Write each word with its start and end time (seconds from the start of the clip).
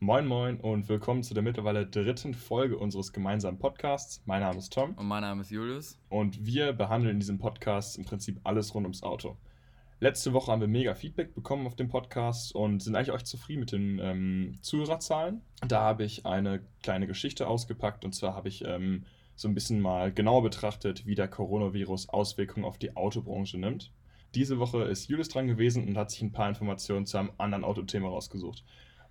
Moin 0.00 0.28
Moin 0.28 0.60
und 0.60 0.88
willkommen 0.88 1.24
zu 1.24 1.34
der 1.34 1.42
mittlerweile 1.42 1.84
dritten 1.84 2.32
Folge 2.32 2.78
unseres 2.78 3.12
gemeinsamen 3.12 3.58
Podcasts. 3.58 4.22
Mein 4.26 4.42
Name 4.42 4.58
ist 4.58 4.72
Tom. 4.72 4.92
Und 4.94 5.08
mein 5.08 5.22
Name 5.22 5.40
ist 5.40 5.50
Julius. 5.50 5.98
Und 6.08 6.46
wir 6.46 6.72
behandeln 6.72 7.14
in 7.14 7.18
diesem 7.18 7.40
Podcast 7.40 7.98
im 7.98 8.04
Prinzip 8.04 8.38
alles 8.44 8.72
rund 8.76 8.84
ums 8.86 9.02
Auto. 9.02 9.36
Letzte 9.98 10.32
Woche 10.32 10.52
haben 10.52 10.60
wir 10.60 10.68
mega 10.68 10.94
Feedback 10.94 11.34
bekommen 11.34 11.66
auf 11.66 11.74
dem 11.74 11.88
Podcast 11.88 12.54
und 12.54 12.80
sind 12.80 12.94
eigentlich 12.94 13.10
euch 13.10 13.24
zufrieden 13.24 13.58
mit 13.58 13.72
den 13.72 13.98
ähm, 13.98 14.58
Zuhörerzahlen. 14.62 15.40
Da 15.66 15.80
habe 15.80 16.04
ich 16.04 16.24
eine 16.24 16.60
kleine 16.80 17.08
Geschichte 17.08 17.48
ausgepackt 17.48 18.04
und 18.04 18.14
zwar 18.14 18.36
habe 18.36 18.46
ich 18.46 18.64
ähm, 18.64 19.04
so 19.34 19.48
ein 19.48 19.54
bisschen 19.54 19.80
mal 19.80 20.12
genauer 20.12 20.44
betrachtet, 20.44 21.06
wie 21.06 21.16
der 21.16 21.26
Coronavirus 21.26 22.10
Auswirkungen 22.10 22.66
auf 22.66 22.78
die 22.78 22.96
Autobranche 22.96 23.58
nimmt. 23.58 23.90
Diese 24.36 24.60
Woche 24.60 24.84
ist 24.84 25.08
Julius 25.08 25.28
dran 25.28 25.48
gewesen 25.48 25.88
und 25.88 25.98
hat 25.98 26.12
sich 26.12 26.22
ein 26.22 26.30
paar 26.30 26.48
Informationen 26.48 27.04
zu 27.04 27.18
einem 27.18 27.32
anderen 27.36 27.64
Autothema 27.64 28.08
rausgesucht. 28.08 28.62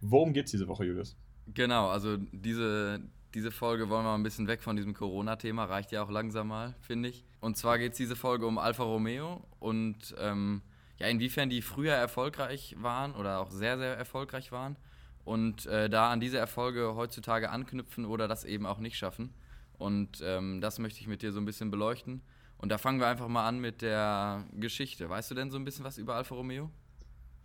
Worum 0.02 0.34
geht 0.34 0.45
es 0.45 0.52
diese 0.52 0.68
Woche, 0.68 0.86
Julius? 0.86 1.16
Genau, 1.54 1.89
also 1.89 2.18
diese, 2.18 3.02
diese 3.34 3.52
Folge 3.52 3.90
wollen 3.90 4.04
wir 4.04 4.09
mal 4.09 4.16
ein 4.16 4.23
bisschen 4.23 4.48
weg 4.48 4.62
von 4.62 4.76
diesem 4.76 4.94
Corona-Thema, 4.94 5.66
reicht 5.66 5.91
ja 5.91 6.04
auch 6.04 6.09
langsam 6.09 6.49
mal, 6.49 6.76
finde 6.81 7.09
ich. 7.09 7.23
Und 7.40 7.58
zwar 7.58 7.77
geht 7.77 7.94
es 7.94 7.98
diese 7.98 8.16
Folge 8.16 8.45
um 8.45 8.57
Alfa 8.57 8.84
Romeo 8.84 9.44
und 9.59 10.16
ähm, 10.20 10.62
ja, 10.99 11.07
inwiefern 11.07 11.49
die 11.49 11.62
früher 11.62 11.94
erfolgreich 11.94 12.76
waren 12.80 13.13
oder 13.13 13.40
auch 13.40 13.52
sehr, 13.52 13.77
sehr 13.77 13.95
erfolgreich 13.95 14.52
waren 14.52 14.76
und 15.23 15.66
äh, 15.66 15.90
da 15.90 16.09
an 16.09 16.20
diese 16.20 16.38
Erfolge 16.38 16.95
heutzutage 16.95 17.49
anknüpfen 17.49 18.05
oder 18.05 18.27
das 18.27 18.45
eben 18.45 18.66
auch 18.66 18.79
nicht 18.79 18.98
schaffen. 18.98 19.34
Und 19.77 20.21
ähm, 20.23 20.62
das 20.62 20.79
möchte 20.79 21.02
ich 21.02 21.07
mit 21.07 21.21
dir 21.21 21.32
so 21.32 21.40
ein 21.40 21.45
bisschen 21.45 21.70
beleuchten. 21.70 22.21
Und 22.57 22.70
da 22.70 22.77
fangen 22.77 22.99
wir 22.99 23.07
einfach 23.07 23.27
mal 23.27 23.48
an 23.48 23.59
mit 23.59 23.82
der 23.82 24.45
Geschichte. 24.54 25.09
Weißt 25.09 25.29
du 25.29 25.35
denn 25.35 25.52
so 25.52 25.57
ein 25.57 25.66
bisschen 25.66 25.85
was 25.85 25.98
über 25.98 26.16
Alfa 26.16 26.34
Romeo? 26.34 26.71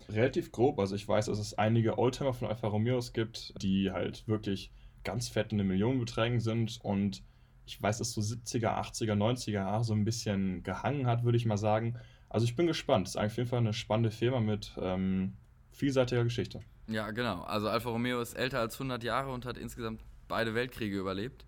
Relativ 0.08 0.52
grob. 0.52 0.78
Also 0.78 0.94
ich 0.94 1.06
weiß, 1.06 1.26
dass 1.26 1.38
es 1.38 1.54
einige 1.54 1.98
Oldtimer 1.98 2.32
von 2.32 2.48
Alfa 2.48 2.68
Romeos 2.68 3.12
gibt, 3.12 3.54
die 3.62 3.90
halt 3.90 4.26
wirklich 4.28 4.70
ganz 5.04 5.28
fett 5.28 5.52
in 5.52 5.58
den 5.58 5.66
Millionenbeträgen 5.66 6.40
sind. 6.40 6.78
Und 6.82 7.22
ich 7.66 7.80
weiß, 7.80 7.98
dass 7.98 8.12
so 8.12 8.20
70er, 8.20 8.78
80er, 8.80 9.14
90er 9.14 9.50
Jahre 9.50 9.84
so 9.84 9.94
ein 9.94 10.04
bisschen 10.04 10.62
gehangen 10.62 11.06
hat, 11.06 11.24
würde 11.24 11.36
ich 11.36 11.46
mal 11.46 11.56
sagen. 11.56 11.96
Also 12.28 12.44
ich 12.44 12.56
bin 12.56 12.66
gespannt. 12.66 13.08
Es 13.08 13.14
ist 13.14 13.20
auf 13.20 13.36
jeden 13.36 13.48
Fall 13.48 13.58
eine 13.58 13.72
spannende 13.72 14.10
Firma 14.10 14.40
mit 14.40 14.72
ähm, 14.80 15.34
vielseitiger 15.70 16.24
Geschichte. 16.24 16.60
Ja, 16.88 17.10
genau. 17.10 17.42
Also 17.42 17.68
Alfa 17.68 17.90
Romeo 17.90 18.20
ist 18.20 18.34
älter 18.34 18.60
als 18.60 18.74
100 18.74 19.02
Jahre 19.04 19.32
und 19.32 19.44
hat 19.44 19.58
insgesamt 19.58 20.00
beide 20.28 20.54
Weltkriege 20.54 20.98
überlebt. 20.98 21.44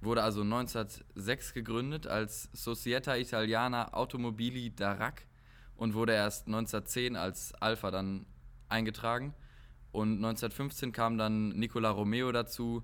Wurde 0.00 0.22
also 0.22 0.42
1906 0.42 1.54
gegründet 1.54 2.06
als 2.06 2.50
Società 2.54 3.16
Italiana 3.16 3.92
Automobili 3.94 4.72
d'Arac 4.76 5.26
und 5.76 5.94
wurde 5.94 6.12
erst 6.12 6.46
1910 6.46 7.16
als 7.16 7.54
Alfa 7.54 7.90
dann 7.90 8.26
eingetragen. 8.68 9.34
Und 9.90 10.16
1915 10.16 10.92
kam 10.92 11.18
dann 11.18 11.50
Nicola 11.50 11.90
Romeo 11.90 12.32
dazu. 12.32 12.82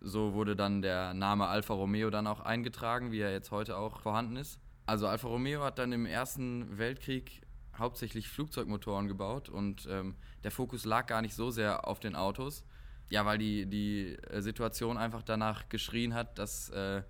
So 0.00 0.34
wurde 0.34 0.56
dann 0.56 0.82
der 0.82 1.14
Name 1.14 1.46
Alfa 1.46 1.74
Romeo 1.74 2.10
dann 2.10 2.26
auch 2.26 2.40
eingetragen, 2.40 3.12
wie 3.12 3.20
er 3.20 3.32
jetzt 3.32 3.50
heute 3.50 3.76
auch 3.76 4.00
vorhanden 4.00 4.36
ist. 4.36 4.60
Also 4.86 5.06
Alfa 5.06 5.28
Romeo 5.28 5.62
hat 5.62 5.78
dann 5.78 5.92
im 5.92 6.06
Ersten 6.06 6.78
Weltkrieg 6.78 7.42
hauptsächlich 7.78 8.28
Flugzeugmotoren 8.28 9.06
gebaut 9.06 9.48
und 9.48 9.86
ähm, 9.90 10.16
der 10.42 10.50
Fokus 10.50 10.84
lag 10.84 11.06
gar 11.06 11.22
nicht 11.22 11.34
so 11.34 11.50
sehr 11.50 11.86
auf 11.86 12.00
den 12.00 12.16
Autos. 12.16 12.64
Ja, 13.10 13.24
weil 13.24 13.38
die, 13.38 13.66
die 13.66 14.16
äh, 14.30 14.42
Situation 14.42 14.98
einfach 14.98 15.22
danach 15.22 15.68
geschrien 15.68 16.14
hat, 16.14 16.38
dass 16.38 16.68
äh, 16.70 17.02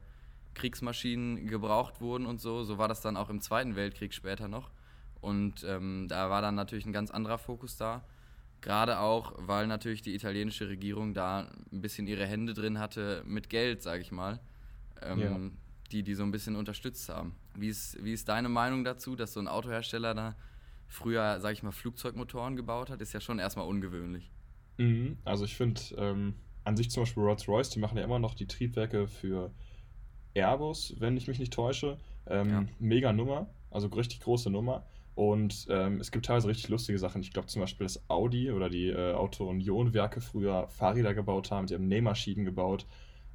Kriegsmaschinen 0.54 1.46
gebraucht 1.46 2.00
wurden 2.00 2.26
und 2.26 2.40
so. 2.40 2.64
So 2.64 2.78
war 2.78 2.88
das 2.88 3.00
dann 3.00 3.16
auch 3.16 3.30
im 3.30 3.40
Zweiten 3.40 3.76
Weltkrieg 3.76 4.12
später 4.12 4.48
noch. 4.48 4.70
Und 5.20 5.64
ähm, 5.64 6.06
da 6.08 6.30
war 6.30 6.42
dann 6.42 6.54
natürlich 6.54 6.86
ein 6.86 6.92
ganz 6.92 7.10
anderer 7.10 7.38
Fokus 7.38 7.76
da. 7.76 8.04
Gerade 8.60 8.98
auch, 8.98 9.34
weil 9.36 9.66
natürlich 9.66 10.02
die 10.02 10.14
italienische 10.14 10.68
Regierung 10.68 11.14
da 11.14 11.48
ein 11.72 11.80
bisschen 11.80 12.06
ihre 12.06 12.26
Hände 12.26 12.54
drin 12.54 12.78
hatte 12.78 13.22
mit 13.24 13.48
Geld, 13.50 13.82
sage 13.82 14.02
ich 14.02 14.10
mal. 14.10 14.40
Ähm, 15.00 15.20
ja 15.20 15.50
die 15.92 16.02
die 16.02 16.14
so 16.14 16.22
ein 16.22 16.30
bisschen 16.30 16.56
unterstützt 16.56 17.08
haben. 17.08 17.34
Wie 17.54 17.68
ist, 17.68 18.02
wie 18.02 18.12
ist 18.12 18.28
deine 18.28 18.48
Meinung 18.48 18.84
dazu, 18.84 19.16
dass 19.16 19.32
so 19.32 19.40
ein 19.40 19.48
Autohersteller 19.48 20.14
da 20.14 20.36
früher, 20.86 21.40
sag 21.40 21.52
ich 21.52 21.62
mal, 21.62 21.72
Flugzeugmotoren 21.72 22.56
gebaut 22.56 22.90
hat? 22.90 23.00
Ist 23.00 23.12
ja 23.12 23.20
schon 23.20 23.38
erstmal 23.38 23.66
ungewöhnlich. 23.66 24.30
Mhm. 24.76 25.16
Also 25.24 25.44
ich 25.44 25.56
finde 25.56 25.80
ähm, 25.96 26.34
an 26.64 26.76
sich 26.76 26.90
zum 26.90 27.02
Beispiel 27.02 27.22
Rolls-Royce, 27.22 27.70
die 27.70 27.78
machen 27.78 27.98
ja 27.98 28.04
immer 28.04 28.18
noch 28.18 28.34
die 28.34 28.46
Triebwerke 28.46 29.08
für 29.08 29.50
Airbus, 30.34 30.94
wenn 30.98 31.16
ich 31.16 31.26
mich 31.26 31.38
nicht 31.38 31.52
täusche. 31.52 31.98
Ähm, 32.26 32.50
ja. 32.50 32.64
Mega 32.78 33.12
Nummer, 33.12 33.48
also 33.70 33.88
richtig 33.88 34.20
große 34.20 34.50
Nummer. 34.50 34.86
Und 35.18 35.66
ähm, 35.68 36.00
es 36.00 36.12
gibt 36.12 36.26
teilweise 36.26 36.46
richtig 36.46 36.68
lustige 36.68 36.98
Sachen. 36.98 37.22
Ich 37.22 37.32
glaube 37.32 37.48
zum 37.48 37.60
Beispiel, 37.60 37.84
dass 37.84 38.08
Audi 38.08 38.52
oder 38.52 38.68
die 38.68 38.88
äh, 38.88 39.14
Auto 39.14 39.48
Union-Werke 39.48 40.20
früher 40.20 40.68
Fahrräder 40.68 41.12
gebaut 41.12 41.50
haben, 41.50 41.66
die 41.66 41.74
haben 41.74 41.88
Nähmaschinen 41.88 42.44
gebaut 42.44 42.86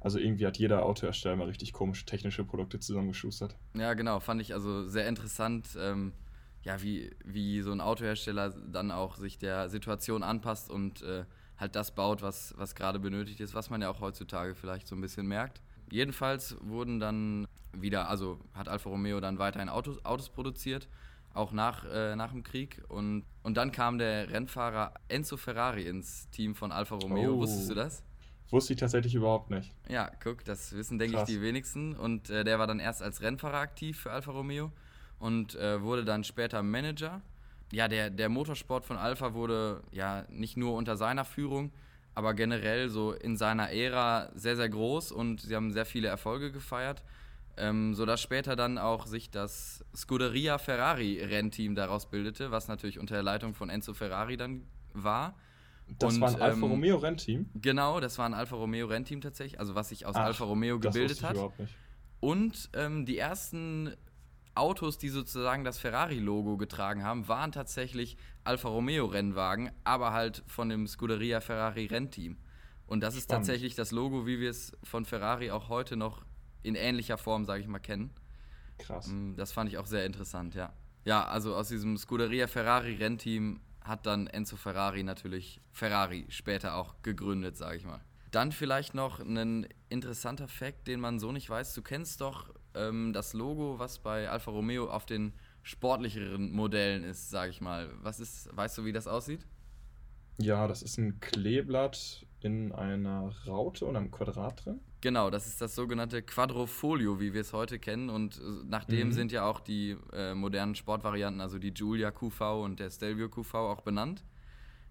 also 0.04 0.18
irgendwie 0.18 0.46
hat 0.46 0.58
jeder 0.58 0.84
Autohersteller 0.84 1.34
mal 1.34 1.46
richtig 1.46 1.72
komische 1.72 2.04
technische 2.04 2.44
Produkte 2.44 2.78
zusammengeschustert. 2.78 3.56
Ja, 3.72 3.94
genau, 3.94 4.20
fand 4.20 4.42
ich 4.42 4.52
also 4.52 4.86
sehr 4.86 5.08
interessant, 5.08 5.66
ähm, 5.80 6.12
ja, 6.62 6.82
wie, 6.82 7.10
wie 7.24 7.62
so 7.62 7.72
ein 7.72 7.80
Autohersteller 7.80 8.50
dann 8.50 8.90
auch 8.90 9.16
sich 9.16 9.38
der 9.38 9.70
Situation 9.70 10.22
anpasst 10.22 10.70
und 10.70 11.00
äh, 11.02 11.24
halt 11.56 11.74
das 11.74 11.94
baut, 11.94 12.20
was, 12.20 12.52
was 12.58 12.74
gerade 12.74 12.98
benötigt 12.98 13.40
ist, 13.40 13.54
was 13.54 13.70
man 13.70 13.80
ja 13.80 13.88
auch 13.88 14.02
heutzutage 14.02 14.54
vielleicht 14.54 14.86
so 14.88 14.94
ein 14.94 15.00
bisschen 15.00 15.26
merkt. 15.26 15.62
Jedenfalls 15.90 16.54
wurden 16.60 17.00
dann 17.00 17.48
wieder, 17.72 18.10
also 18.10 18.38
hat 18.52 18.68
Alfa 18.68 18.90
Romeo 18.90 19.20
dann 19.20 19.38
weiterhin 19.38 19.70
Autos, 19.70 20.04
Autos 20.04 20.28
produziert, 20.28 20.86
auch 21.34 21.52
nach, 21.52 21.84
äh, 21.84 22.16
nach 22.16 22.30
dem 22.30 22.42
Krieg. 22.42 22.82
Und, 22.88 23.24
und 23.42 23.56
dann 23.56 23.72
kam 23.72 23.98
der 23.98 24.30
Rennfahrer 24.30 24.94
Enzo 25.08 25.36
Ferrari 25.36 25.82
ins 25.82 26.30
Team 26.30 26.54
von 26.54 26.72
Alfa 26.72 26.94
Romeo. 26.94 27.34
Oh. 27.34 27.38
Wusstest 27.38 27.70
du 27.70 27.74
das? 27.74 28.02
Wusste 28.50 28.72
ich 28.74 28.78
tatsächlich 28.78 29.14
überhaupt 29.14 29.50
nicht. 29.50 29.74
Ja, 29.88 30.10
guck, 30.22 30.44
das 30.44 30.72
wissen, 30.72 30.98
denke 30.98 31.18
ich, 31.18 31.24
die 31.24 31.42
wenigsten. 31.42 31.94
Und 31.96 32.30
äh, 32.30 32.44
der 32.44 32.58
war 32.58 32.66
dann 32.66 32.78
erst 32.78 33.02
als 33.02 33.20
Rennfahrer 33.20 33.58
aktiv 33.58 33.98
für 33.98 34.12
Alfa 34.12 34.30
Romeo 34.30 34.70
und 35.18 35.54
äh, 35.56 35.82
wurde 35.82 36.04
dann 36.04 36.22
später 36.24 36.62
Manager. 36.62 37.20
Ja, 37.72 37.88
der, 37.88 38.10
der 38.10 38.28
Motorsport 38.28 38.84
von 38.84 38.96
Alfa 38.96 39.34
wurde 39.34 39.82
ja 39.90 40.24
nicht 40.28 40.56
nur 40.56 40.74
unter 40.74 40.96
seiner 40.96 41.24
Führung, 41.24 41.72
aber 42.14 42.34
generell 42.34 42.88
so 42.88 43.12
in 43.12 43.36
seiner 43.36 43.72
Ära 43.72 44.30
sehr, 44.34 44.54
sehr 44.54 44.68
groß 44.68 45.10
und 45.10 45.40
sie 45.40 45.56
haben 45.56 45.72
sehr 45.72 45.86
viele 45.86 46.08
Erfolge 46.08 46.52
gefeiert. 46.52 47.02
Ähm, 47.56 47.94
sodass 47.94 48.20
später 48.20 48.56
dann 48.56 48.78
auch 48.78 49.06
sich 49.06 49.30
das 49.30 49.84
Scuderia 49.94 50.58
Ferrari 50.58 51.22
Rennteam 51.22 51.74
daraus 51.74 52.10
bildete, 52.10 52.50
was 52.50 52.66
natürlich 52.66 52.98
unter 52.98 53.14
der 53.14 53.22
Leitung 53.22 53.54
von 53.54 53.70
Enzo 53.70 53.94
Ferrari 53.94 54.36
dann 54.36 54.66
war. 54.92 55.34
Das 55.98 56.14
und, 56.14 56.20
war 56.20 56.30
ein 56.30 56.42
Alfa 56.42 56.56
ähm, 56.56 56.64
Romeo 56.64 56.96
Rennteam? 56.96 57.50
Genau, 57.54 58.00
das 58.00 58.18
war 58.18 58.26
ein 58.26 58.34
Alfa 58.34 58.56
Romeo 58.56 58.86
Rennteam 58.86 59.20
tatsächlich, 59.20 59.60
also 59.60 59.74
was 59.74 59.90
sich 59.90 60.06
aus 60.06 60.16
Ach, 60.16 60.24
Alfa 60.24 60.44
Romeo 60.44 60.78
gebildet 60.78 61.22
hat. 61.22 61.36
Und 62.20 62.70
ähm, 62.72 63.04
die 63.04 63.18
ersten 63.18 63.94
Autos, 64.54 64.98
die 64.98 65.08
sozusagen 65.08 65.64
das 65.64 65.78
Ferrari-Logo 65.78 66.56
getragen 66.56 67.02
haben, 67.02 67.28
waren 67.28 67.52
tatsächlich 67.52 68.16
Alfa 68.44 68.68
Romeo-Rennwagen, 68.68 69.70
aber 69.82 70.12
halt 70.12 70.42
von 70.46 70.68
dem 70.68 70.86
Scuderia 70.86 71.40
Ferrari 71.40 71.86
Rennteam. 71.86 72.36
Und 72.86 73.00
das 73.00 73.14
Spannend. 73.14 73.18
ist 73.18 73.30
tatsächlich 73.30 73.74
das 73.74 73.90
Logo, 73.90 74.26
wie 74.26 74.40
wir 74.40 74.50
es 74.50 74.72
von 74.82 75.04
Ferrari 75.04 75.50
auch 75.50 75.68
heute 75.68 75.96
noch 75.96 76.24
in 76.64 76.74
ähnlicher 76.74 77.18
Form, 77.18 77.44
sage 77.44 77.60
ich 77.60 77.68
mal, 77.68 77.78
kennen. 77.78 78.10
Krass. 78.78 79.06
Mm, 79.06 79.36
das 79.36 79.52
fand 79.52 79.70
ich 79.70 79.78
auch 79.78 79.86
sehr 79.86 80.04
interessant, 80.04 80.54
ja. 80.54 80.72
Ja, 81.04 81.24
also 81.26 81.54
aus 81.54 81.68
diesem 81.68 81.96
Scuderia 81.96 82.46
Ferrari 82.46 82.94
Rennteam 82.94 83.60
hat 83.82 84.06
dann 84.06 84.26
Enzo 84.26 84.56
Ferrari 84.56 85.02
natürlich 85.02 85.60
Ferrari 85.70 86.26
später 86.30 86.74
auch 86.74 86.94
gegründet, 87.02 87.56
sage 87.56 87.76
ich 87.76 87.84
mal. 87.84 88.00
Dann 88.30 88.50
vielleicht 88.50 88.94
noch 88.94 89.20
ein 89.20 89.68
interessanter 89.90 90.48
Fakt, 90.48 90.88
den 90.88 90.98
man 90.98 91.20
so 91.20 91.30
nicht 91.30 91.48
weiß. 91.48 91.74
Du 91.74 91.82
kennst 91.82 92.20
doch 92.20 92.52
ähm, 92.74 93.12
das 93.12 93.34
Logo, 93.34 93.78
was 93.78 93.98
bei 93.98 94.28
Alfa 94.28 94.50
Romeo 94.50 94.90
auf 94.90 95.06
den 95.06 95.34
sportlicheren 95.62 96.50
Modellen 96.52 97.04
ist, 97.04 97.30
sage 97.30 97.50
ich 97.50 97.60
mal. 97.60 97.90
Was 98.00 98.18
ist, 98.18 98.48
weißt 98.56 98.78
du, 98.78 98.84
wie 98.86 98.92
das 98.92 99.06
aussieht? 99.06 99.46
Ja, 100.38 100.66
das 100.66 100.82
ist 100.82 100.98
ein 100.98 101.20
Kleeblatt 101.20 102.23
in 102.44 102.72
einer 102.72 103.34
Raute 103.46 103.86
und 103.86 103.96
einem 103.96 104.10
Quadrat 104.10 104.64
drin. 104.64 104.80
Genau, 105.00 105.30
das 105.30 105.46
ist 105.46 105.60
das 105.60 105.74
sogenannte 105.74 106.22
Quadrofolio, 106.22 107.18
wie 107.18 107.32
wir 107.32 107.40
es 107.40 107.52
heute 107.52 107.78
kennen. 107.78 108.10
Und 108.10 108.36
äh, 108.38 108.42
nach 108.66 108.84
dem 108.84 109.08
mhm. 109.08 109.12
sind 109.12 109.32
ja 109.32 109.44
auch 109.44 109.60
die 109.60 109.96
äh, 110.12 110.34
modernen 110.34 110.74
Sportvarianten, 110.74 111.40
also 111.40 111.58
die 111.58 111.72
Giulia 111.72 112.10
QV 112.10 112.62
und 112.62 112.80
der 112.80 112.90
Stelvio 112.90 113.28
QV 113.28 113.54
auch 113.54 113.80
benannt. 113.80 114.24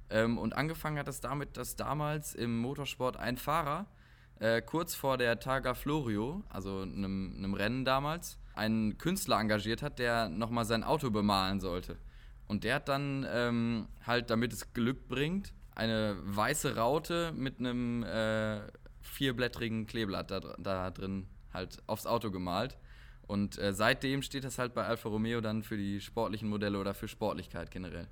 Ähm, 0.10 0.38
und 0.38 0.56
angefangen 0.56 0.98
hat 0.98 1.08
es 1.08 1.22
damit, 1.22 1.58
dass 1.58 1.76
damals 1.76 2.34
im 2.34 2.60
Motorsport 2.60 3.18
ein 3.18 3.38
Fahrer 3.38 3.86
äh, 4.40 4.62
kurz 4.62 4.96
vor 4.96 5.18
der 5.18 5.40
Targa 5.40 5.76
Florio, 5.76 6.44
also 6.50 6.82
einem, 6.82 7.36
einem 7.38 7.54
Rennen 7.54 7.86
damals, 7.86 8.40
einen 8.56 8.98
Künstler 8.98 9.40
engagiert 9.40 9.82
hat, 9.82 10.00
der 10.00 10.30
nochmal 10.30 10.66
sein 10.66 10.84
Auto 10.84 11.12
bemalen 11.12 11.60
sollte. 11.60 11.98
Und 12.48 12.64
der 12.64 12.76
hat 12.76 12.90
dann 12.90 13.26
ähm, 13.30 13.88
halt, 14.06 14.30
damit 14.30 14.54
es 14.54 14.74
Glück 14.74 15.08
bringt, 15.08 15.54
eine 15.76 16.18
weiße 16.24 16.76
Raute 16.76 17.32
mit 17.36 17.60
einem 17.60 18.04
äh, 18.04 18.62
vierblättrigen 19.02 19.86
Kleeblatt 19.86 20.32
da, 20.32 20.40
da, 20.58 20.92
drin 20.92 21.28
halt 21.54 21.82
aufs 21.88 22.06
Auto 22.06 22.32
gemalt. 22.32 22.78
Und 23.28 23.58
äh, 23.58 23.74
seitdem 23.74 24.22
steht 24.22 24.44
das 24.44 24.60
halt 24.60 24.74
bei 24.74 24.86
Alfa 24.86 25.10
Romeo 25.10 25.42
dann 25.42 25.64
für 25.64 25.78
die 25.78 26.02
sportlichen 26.02 26.50
Modelle 26.50 26.80
oder 26.80 26.94
für 26.94 27.08
Sportlichkeit 27.08 27.72
generell. 27.72 28.08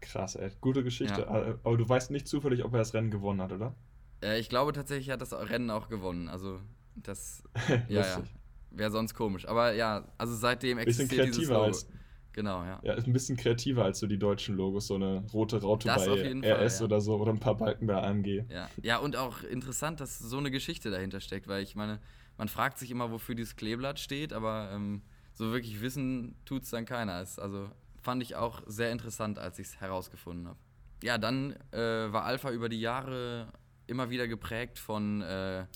Krass, 0.00 0.36
ey. 0.36 0.50
Gute 0.60 0.82
Geschichte. 0.82 1.22
Ja. 1.22 1.28
Aber 1.28 1.76
du 1.76 1.88
weißt 1.88 2.10
nicht 2.10 2.28
zufällig, 2.28 2.64
ob 2.64 2.72
er 2.74 2.80
das 2.80 2.92
Rennen 2.92 3.10
gewonnen 3.10 3.40
hat, 3.40 3.52
oder? 3.52 3.74
Äh, 4.22 4.38
ich 4.38 4.48
glaube 4.48 4.72
tatsächlich 4.72 5.10
hat 5.10 5.20
das 5.20 5.32
Rennen 5.32 5.70
auch 5.70 5.88
gewonnen. 5.88 6.28
Also 6.28 6.60
das 6.96 7.42
ja, 7.88 8.02
ja. 8.02 8.22
wäre 8.70 8.90
sonst 8.90 9.14
komisch. 9.14 9.46
Aber 9.48 9.72
ja, 9.72 10.06
also 10.18 10.34
seitdem 10.34 10.78
existiert 10.78 11.28
dieses 11.28 11.48
Logo. 11.48 11.62
Als, 11.62 11.88
genau, 12.32 12.64
ja. 12.64 12.80
Ja, 12.82 12.94
ist 12.94 13.06
ein 13.06 13.12
bisschen 13.12 13.36
kreativer 13.36 13.84
als 13.84 13.98
so 13.98 14.06
die 14.06 14.18
deutschen 14.18 14.56
Logos, 14.56 14.86
so 14.86 14.94
eine 14.94 15.24
rote 15.32 15.60
Raute 15.60 15.88
das 15.88 16.06
bei 16.06 16.12
RS 16.12 16.40
Fall, 16.40 16.44
ja. 16.44 16.84
oder 16.84 17.00
so 17.00 17.16
oder 17.16 17.32
ein 17.32 17.40
paar 17.40 17.56
Balken 17.56 17.86
bei 17.86 18.02
AMG. 18.02 18.44
Ja. 18.48 18.68
ja, 18.82 18.98
und 18.98 19.16
auch 19.16 19.42
interessant, 19.42 20.00
dass 20.00 20.18
so 20.18 20.38
eine 20.38 20.50
Geschichte 20.50 20.90
dahinter 20.90 21.20
steckt, 21.20 21.48
weil 21.48 21.62
ich 21.62 21.74
meine, 21.76 22.00
man 22.38 22.48
fragt 22.48 22.78
sich 22.78 22.90
immer, 22.90 23.10
wofür 23.10 23.34
dieses 23.34 23.56
Kleeblatt 23.56 23.98
steht, 23.98 24.32
aber 24.32 24.70
ähm, 24.72 25.02
so 25.32 25.52
wirklich 25.52 25.80
wissen 25.80 26.34
tut 26.44 26.62
es 26.62 26.70
dann 26.70 26.84
keiner. 26.84 27.20
Ist, 27.20 27.38
also 27.38 27.70
fand 28.00 28.22
ich 28.22 28.36
auch 28.36 28.62
sehr 28.66 28.90
interessant, 28.90 29.38
als 29.38 29.58
ich 29.58 29.68
es 29.68 29.80
herausgefunden 29.80 30.48
habe. 30.48 30.58
Ja, 31.02 31.18
dann 31.18 31.56
äh, 31.72 31.78
war 32.12 32.24
Alpha 32.24 32.50
über 32.50 32.68
die 32.68 32.80
Jahre 32.80 33.48
immer 33.86 34.10
wieder 34.10 34.28
geprägt 34.28 34.78
von, 34.78 35.22
äh, 35.22 35.60
ja, 35.60 35.66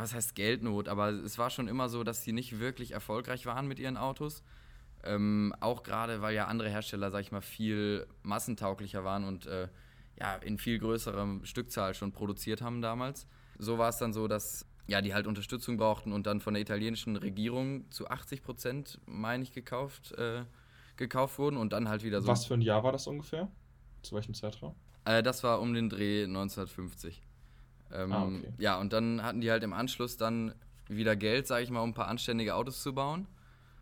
was 0.00 0.14
heißt 0.14 0.34
Geldnot, 0.34 0.88
aber 0.88 1.10
es 1.10 1.38
war 1.38 1.50
schon 1.50 1.68
immer 1.68 1.88
so, 1.88 2.02
dass 2.02 2.24
sie 2.24 2.32
nicht 2.32 2.58
wirklich 2.58 2.92
erfolgreich 2.92 3.46
waren 3.46 3.68
mit 3.68 3.78
ihren 3.78 3.96
Autos. 3.96 4.42
Ähm, 5.04 5.54
auch 5.60 5.82
gerade, 5.82 6.22
weil 6.22 6.34
ja 6.34 6.46
andere 6.46 6.70
Hersteller, 6.70 7.10
sag 7.10 7.20
ich 7.20 7.32
mal, 7.32 7.42
viel 7.42 8.06
massentauglicher 8.22 9.04
waren 9.04 9.24
und 9.24 9.46
äh, 9.46 9.68
ja, 10.18 10.36
in 10.36 10.58
viel 10.58 10.78
größerer 10.78 11.40
Stückzahl 11.42 11.94
schon 11.94 12.12
produziert 12.12 12.62
haben 12.62 12.80
damals. 12.80 13.26
So 13.58 13.78
war 13.78 13.90
es 13.90 13.98
dann 13.98 14.12
so, 14.12 14.28
dass 14.28 14.66
ja, 14.86 15.00
die 15.00 15.14
halt 15.14 15.26
Unterstützung 15.26 15.76
brauchten 15.76 16.12
und 16.12 16.26
dann 16.26 16.40
von 16.40 16.54
der 16.54 16.60
italienischen 16.62 17.16
Regierung 17.16 17.90
zu 17.90 18.08
80 18.08 18.42
Prozent, 18.42 19.00
meine 19.06 19.42
ich, 19.42 19.52
gekauft, 19.52 20.12
äh, 20.12 20.44
gekauft 20.96 21.38
wurden 21.38 21.56
und 21.56 21.72
dann 21.72 21.88
halt 21.88 22.04
wieder 22.04 22.20
so. 22.20 22.28
Was 22.28 22.44
für 22.44 22.54
ein 22.54 22.60
Jahr 22.60 22.84
war 22.84 22.92
das 22.92 23.06
ungefähr? 23.06 23.50
Zu 24.02 24.14
welchem 24.14 24.34
Zeitraum? 24.34 24.74
Äh, 25.04 25.22
das 25.22 25.42
war 25.42 25.60
um 25.60 25.72
den 25.74 25.88
Dreh 25.88 26.24
1950. 26.24 27.22
Ähm, 27.92 28.12
ah, 28.12 28.24
okay. 28.24 28.52
Ja, 28.58 28.78
und 28.78 28.92
dann 28.92 29.22
hatten 29.22 29.40
die 29.40 29.50
halt 29.50 29.62
im 29.62 29.72
Anschluss 29.72 30.16
dann 30.16 30.54
wieder 30.88 31.16
Geld, 31.16 31.46
sage 31.46 31.64
ich 31.64 31.70
mal, 31.70 31.80
um 31.80 31.90
ein 31.90 31.94
paar 31.94 32.08
anständige 32.08 32.54
Autos 32.54 32.82
zu 32.82 32.94
bauen. 32.94 33.26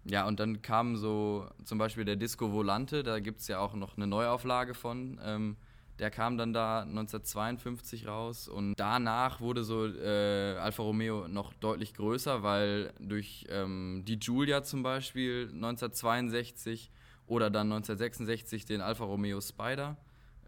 Ja, 0.04 0.26
und 0.26 0.40
dann 0.40 0.62
kam 0.62 0.96
so 0.96 1.46
zum 1.64 1.78
Beispiel 1.78 2.04
der 2.04 2.16
Disco 2.16 2.52
Volante, 2.52 3.02
da 3.02 3.20
gibt 3.20 3.40
es 3.40 3.48
ja 3.48 3.60
auch 3.60 3.74
noch 3.74 3.96
eine 3.96 4.06
Neuauflage 4.06 4.74
von. 4.74 5.20
Ähm, 5.24 5.56
der 5.98 6.10
kam 6.10 6.36
dann 6.36 6.52
da 6.52 6.80
1952 6.80 8.08
raus 8.08 8.48
und 8.48 8.74
danach 8.76 9.40
wurde 9.40 9.62
so 9.62 9.86
äh, 9.86 10.56
Alfa 10.56 10.82
Romeo 10.82 11.28
noch 11.28 11.52
deutlich 11.54 11.94
größer, 11.94 12.42
weil 12.42 12.92
durch 12.98 13.46
ähm, 13.50 14.02
die 14.06 14.18
Giulia 14.18 14.62
zum 14.64 14.82
Beispiel 14.82 15.50
1962 15.52 16.90
oder 17.26 17.50
dann 17.50 17.72
1966 17.72 18.64
den 18.64 18.80
Alfa 18.80 19.04
Romeo 19.04 19.40
Spider 19.40 19.96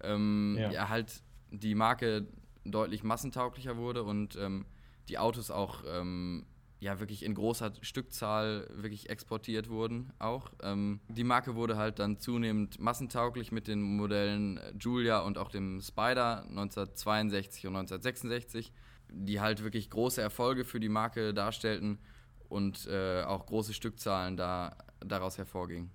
ähm, 0.02 0.56
ja. 0.58 0.72
ja. 0.72 0.88
halt 0.88 1.22
die 1.50 1.74
Marke 1.74 2.26
deutlich 2.64 3.04
massentauglicher 3.04 3.76
wurde 3.76 4.02
und 4.02 4.36
ähm, 4.36 4.64
die 5.08 5.18
Autos 5.18 5.50
auch 5.50 5.84
ähm, 5.86 6.46
ja 6.84 7.00
wirklich 7.00 7.24
in 7.24 7.34
großer 7.34 7.72
Stückzahl 7.80 8.68
wirklich 8.70 9.08
exportiert 9.08 9.70
wurden 9.70 10.12
auch. 10.18 10.52
Ähm, 10.62 11.00
die 11.08 11.24
Marke 11.24 11.56
wurde 11.56 11.76
halt 11.76 11.98
dann 11.98 12.18
zunehmend 12.18 12.78
massentauglich 12.78 13.50
mit 13.52 13.68
den 13.68 13.80
Modellen 13.80 14.60
Julia 14.78 15.20
und 15.20 15.38
auch 15.38 15.50
dem 15.50 15.80
Spider 15.80 16.42
1962 16.42 17.66
und 17.66 17.76
1966, 17.76 18.72
die 19.10 19.40
halt 19.40 19.64
wirklich 19.64 19.88
große 19.88 20.20
Erfolge 20.20 20.64
für 20.64 20.78
die 20.78 20.90
Marke 20.90 21.32
darstellten 21.32 21.98
und 22.48 22.86
äh, 22.86 23.22
auch 23.22 23.46
große 23.46 23.72
Stückzahlen 23.72 24.36
da, 24.36 24.76
daraus 25.00 25.38
hervorgingen. 25.38 25.90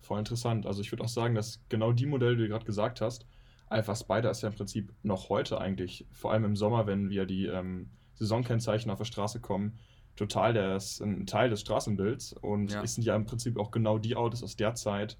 Voll 0.00 0.18
interessant. 0.18 0.66
Also 0.66 0.80
ich 0.80 0.90
würde 0.90 1.04
auch 1.04 1.08
sagen, 1.08 1.34
dass 1.34 1.60
genau 1.68 1.92
die 1.92 2.06
Modelle, 2.06 2.36
die 2.36 2.42
du 2.44 2.48
gerade 2.48 2.64
gesagt 2.64 3.02
hast, 3.02 3.26
Alpha 3.66 3.94
Spider 3.94 4.30
ist 4.30 4.42
ja 4.42 4.48
im 4.48 4.54
Prinzip 4.54 4.92
noch 5.02 5.28
heute 5.28 5.60
eigentlich, 5.60 6.06
vor 6.10 6.32
allem 6.32 6.44
im 6.44 6.56
Sommer, 6.56 6.86
wenn 6.86 7.10
wir 7.10 7.26
die 7.26 7.46
ähm, 7.46 7.90
Saisonkennzeichen 8.14 8.90
auf 8.90 8.98
der 8.98 9.04
Straße 9.04 9.40
kommen, 9.40 9.78
total 10.16 10.52
das, 10.52 11.00
ein 11.00 11.26
Teil 11.26 11.50
des 11.50 11.60
Straßenbilds 11.60 12.32
und 12.34 12.72
ja. 12.72 12.82
es 12.82 12.94
sind 12.94 13.04
ja 13.04 13.16
im 13.16 13.24
Prinzip 13.24 13.58
auch 13.58 13.70
genau 13.70 13.98
die 13.98 14.16
Autos 14.16 14.42
aus 14.42 14.56
der 14.56 14.74
Zeit, 14.74 15.16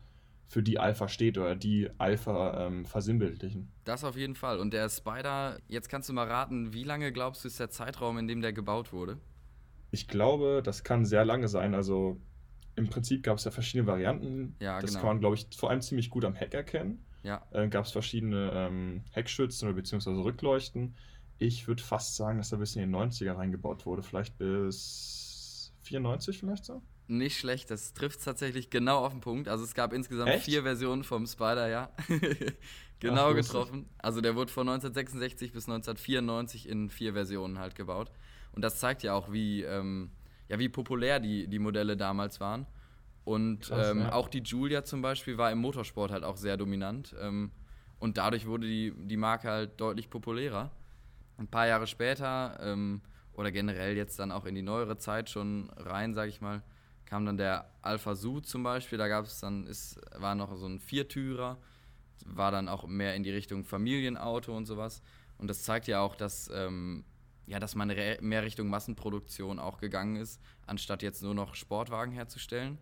für 0.50 0.64
die 0.64 0.80
Alpha 0.80 1.06
steht 1.08 1.38
oder 1.38 1.54
die 1.54 1.88
Alpha 1.98 2.66
ähm, 2.66 2.84
versinnbildlichen. 2.84 3.70
Das 3.84 4.02
auf 4.02 4.16
jeden 4.16 4.34
Fall. 4.34 4.58
Und 4.58 4.74
der 4.74 4.88
Spider, 4.88 5.58
jetzt 5.68 5.88
kannst 5.88 6.08
du 6.08 6.12
mal 6.12 6.26
raten, 6.26 6.72
wie 6.72 6.82
lange 6.82 7.12
glaubst 7.12 7.44
du 7.44 7.48
ist 7.48 7.60
der 7.60 7.70
Zeitraum, 7.70 8.18
in 8.18 8.26
dem 8.26 8.40
der 8.40 8.52
gebaut 8.52 8.92
wurde? 8.92 9.18
Ich 9.92 10.08
glaube, 10.08 10.60
das 10.64 10.82
kann 10.82 11.04
sehr 11.04 11.24
lange 11.24 11.46
sein. 11.46 11.72
Also 11.72 12.20
im 12.74 12.88
Prinzip 12.88 13.22
gab 13.22 13.38
es 13.38 13.44
ja 13.44 13.52
verschiedene 13.52 13.86
Varianten. 13.86 14.56
Ja, 14.58 14.80
das 14.80 14.90
genau. 14.90 15.00
kann 15.00 15.08
man, 15.08 15.20
glaube 15.20 15.36
ich, 15.36 15.46
vor 15.56 15.70
allem 15.70 15.82
ziemlich 15.82 16.10
gut 16.10 16.24
am 16.24 16.34
Heck 16.34 16.52
erkennen. 16.52 17.04
Ja. 17.22 17.46
Äh, 17.52 17.68
gab 17.68 17.84
es 17.84 17.92
verschiedene 17.92 18.50
ähm, 18.52 19.02
Heckschützen 19.12 19.68
oder 19.68 19.76
beziehungsweise 19.76 20.18
Rückleuchten. 20.18 20.96
Ich 21.40 21.66
würde 21.66 21.82
fast 21.82 22.16
sagen, 22.16 22.36
dass 22.36 22.52
er 22.52 22.58
bis 22.58 22.76
in 22.76 22.82
die 22.82 22.96
90er 22.96 23.34
reingebaut 23.34 23.86
wurde. 23.86 24.02
Vielleicht 24.02 24.36
bis 24.36 25.72
94 25.80 26.38
vielleicht 26.38 26.66
so? 26.66 26.82
Nicht 27.08 27.38
schlecht, 27.38 27.70
das 27.70 27.94
trifft 27.94 28.22
tatsächlich 28.22 28.68
genau 28.68 28.98
auf 28.98 29.12
den 29.12 29.22
Punkt. 29.22 29.48
Also 29.48 29.64
es 29.64 29.74
gab 29.74 29.94
insgesamt 29.94 30.30
Echt? 30.30 30.44
vier 30.44 30.62
Versionen 30.62 31.02
vom 31.02 31.26
Spider, 31.26 31.66
ja. 31.68 31.90
genau 33.00 33.30
Ach, 33.30 33.34
getroffen. 33.34 33.88
Also 33.96 34.20
der 34.20 34.36
wurde 34.36 34.52
von 34.52 34.68
1966 34.68 35.52
bis 35.52 35.64
1994 35.64 36.68
in 36.68 36.90
vier 36.90 37.14
Versionen 37.14 37.58
halt 37.58 37.74
gebaut. 37.74 38.12
Und 38.52 38.60
das 38.62 38.78
zeigt 38.78 39.02
ja 39.02 39.14
auch, 39.14 39.32
wie, 39.32 39.62
ähm, 39.62 40.10
ja, 40.48 40.58
wie 40.58 40.68
populär 40.68 41.20
die, 41.20 41.48
die 41.48 41.58
Modelle 41.58 41.96
damals 41.96 42.38
waren. 42.38 42.66
Und 43.24 43.62
Krass, 43.62 43.92
ähm, 43.92 44.00
ja. 44.00 44.12
auch 44.12 44.28
die 44.28 44.42
Julia 44.42 44.84
zum 44.84 45.00
Beispiel 45.00 45.38
war 45.38 45.50
im 45.50 45.58
Motorsport 45.58 46.12
halt 46.12 46.22
auch 46.22 46.36
sehr 46.36 46.58
dominant. 46.58 47.16
Ähm, 47.18 47.50
und 47.98 48.18
dadurch 48.18 48.46
wurde 48.46 48.66
die, 48.66 48.92
die 48.94 49.16
Marke 49.16 49.48
halt 49.48 49.80
deutlich 49.80 50.10
populärer. 50.10 50.70
Ein 51.40 51.48
paar 51.48 51.66
Jahre 51.66 51.86
später 51.86 52.58
ähm, 52.62 53.00
oder 53.32 53.50
generell 53.50 53.96
jetzt 53.96 54.18
dann 54.18 54.30
auch 54.30 54.44
in 54.44 54.54
die 54.54 54.62
neuere 54.62 54.98
Zeit 54.98 55.30
schon 55.30 55.70
rein, 55.70 56.12
sage 56.12 56.28
ich 56.28 56.42
mal, 56.42 56.62
kam 57.06 57.24
dann 57.24 57.38
der 57.38 57.70
Alpha 57.80 58.14
Su 58.14 58.40
zum 58.40 58.62
Beispiel. 58.62 58.98
Da 58.98 59.08
gab 59.08 59.24
es 59.24 59.40
dann, 59.40 59.66
ist, 59.66 59.98
war 60.14 60.34
noch 60.34 60.54
so 60.56 60.66
ein 60.66 60.78
Viertürer, 60.78 61.56
war 62.26 62.50
dann 62.50 62.68
auch 62.68 62.86
mehr 62.86 63.14
in 63.14 63.22
die 63.22 63.30
Richtung 63.30 63.64
Familienauto 63.64 64.54
und 64.54 64.66
sowas. 64.66 65.00
Und 65.38 65.48
das 65.48 65.62
zeigt 65.62 65.86
ja 65.86 66.02
auch, 66.02 66.14
dass, 66.14 66.50
ähm, 66.52 67.04
ja, 67.46 67.58
dass 67.58 67.74
man 67.74 67.88
mehr 67.88 68.42
Richtung 68.42 68.68
Massenproduktion 68.68 69.58
auch 69.58 69.78
gegangen 69.78 70.16
ist, 70.16 70.42
anstatt 70.66 71.02
jetzt 71.02 71.22
nur 71.22 71.34
noch 71.34 71.54
Sportwagen 71.54 72.12
herzustellen. 72.12 72.76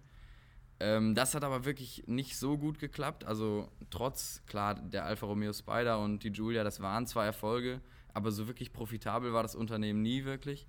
Ähm, 0.80 1.14
das 1.14 1.36
hat 1.36 1.44
aber 1.44 1.64
wirklich 1.64 2.02
nicht 2.08 2.36
so 2.36 2.58
gut 2.58 2.80
geklappt. 2.80 3.24
Also 3.24 3.70
trotz, 3.90 4.42
klar, 4.46 4.74
der 4.74 5.04
Alfa 5.04 5.26
Romeo 5.26 5.52
Spider 5.52 6.00
und 6.00 6.24
die 6.24 6.32
Giulia, 6.32 6.64
das 6.64 6.80
waren 6.80 7.06
zwar 7.06 7.24
Erfolge, 7.24 7.80
aber 8.18 8.32
so 8.32 8.48
wirklich 8.48 8.72
profitabel 8.72 9.32
war 9.32 9.42
das 9.44 9.54
Unternehmen 9.54 10.02
nie 10.02 10.24
wirklich. 10.24 10.66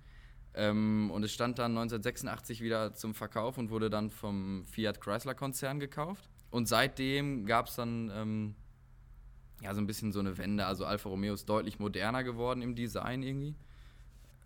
Ähm, 0.54 1.10
und 1.12 1.24
es 1.24 1.32
stand 1.32 1.58
dann 1.58 1.72
1986 1.72 2.60
wieder 2.60 2.94
zum 2.94 3.12
Verkauf 3.12 3.58
und 3.58 3.70
wurde 3.70 3.90
dann 3.90 4.10
vom 4.10 4.64
Fiat 4.66 5.00
Chrysler 5.00 5.34
Konzern 5.34 5.80
gekauft. 5.80 6.30
Und 6.50 6.68
seitdem 6.68 7.46
gab 7.46 7.66
es 7.66 7.74
dann 7.74 8.10
ähm, 8.14 8.54
ja 9.62 9.74
so 9.74 9.80
ein 9.80 9.88
bisschen 9.88 10.12
so 10.12 10.20
eine 10.20 10.38
Wende. 10.38 10.64
Also 10.64 10.84
Alfa 10.84 11.08
Romeo 11.08 11.34
ist 11.34 11.48
deutlich 11.48 11.80
moderner 11.80 12.22
geworden 12.22 12.62
im 12.62 12.76
Design 12.76 13.24
irgendwie. 13.24 13.56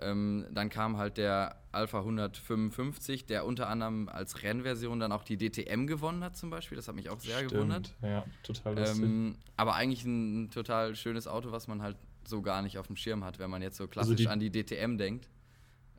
Ähm, 0.01 0.47
dann 0.51 0.71
kam 0.71 0.97
halt 0.97 1.19
der 1.19 1.57
Alpha 1.73 1.99
155, 1.99 3.27
der 3.27 3.45
unter 3.45 3.69
anderem 3.69 4.09
als 4.09 4.43
Rennversion 4.43 4.99
dann 4.99 5.13
auch 5.13 5.25
die 5.25 5.37
DTM 5.37 5.87
gewonnen 5.87 6.25
hat 6.25 6.37
zum 6.37 6.49
Beispiel. 6.49 6.77
Das 6.77 6.89
hat 6.89 6.95
mich 6.95 7.11
auch 7.11 7.21
sehr 7.21 7.37
Stimmt. 7.37 7.53
gewundert. 7.53 7.95
Ja, 8.03 8.25
total 8.43 8.79
lustig. 8.79 9.05
Ähm, 9.05 9.37
aber 9.57 9.75
eigentlich 9.75 10.05
ein, 10.05 10.45
ein 10.45 10.51
total 10.51 10.97
schönes 10.97 11.29
Auto, 11.29 11.53
was 11.53 11.69
man 11.69 11.83
halt 11.83 11.97
so 12.29 12.43
gar 12.43 12.63
nicht 12.63 12.79
auf 12.79 12.87
dem 12.87 12.97
Schirm 12.97 13.25
hat, 13.25 13.39
wenn 13.39 13.51
man 13.51 13.63
jetzt 13.63 13.77
so 13.77 13.85
also 13.85 13.91
klassisch 13.91 14.13
also 14.13 14.23
die, 14.25 14.29
an 14.29 14.41
die 14.41 14.51
DTM 14.51 14.97
denkt. 14.97 15.29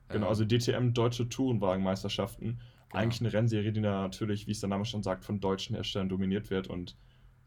Genau, 0.10 0.26
ähm, 0.26 0.30
also 0.30 0.46
DTM 0.46 0.94
Deutsche 0.94 1.28
Tourenwagenmeisterschaften. 1.30 2.60
Genau. 2.90 3.02
Eigentlich 3.04 3.22
eine 3.22 3.34
Rennserie, 3.34 3.72
die 3.72 3.82
natürlich, 3.82 4.48
wie 4.48 4.52
es 4.52 4.60
der 4.60 4.70
Name 4.70 4.86
schon 4.86 5.04
sagt, 5.04 5.26
von 5.26 5.40
deutschen 5.40 5.76
Herstellern 5.76 6.10
dominiert 6.10 6.50
wird 6.50 6.68
und 6.68 6.96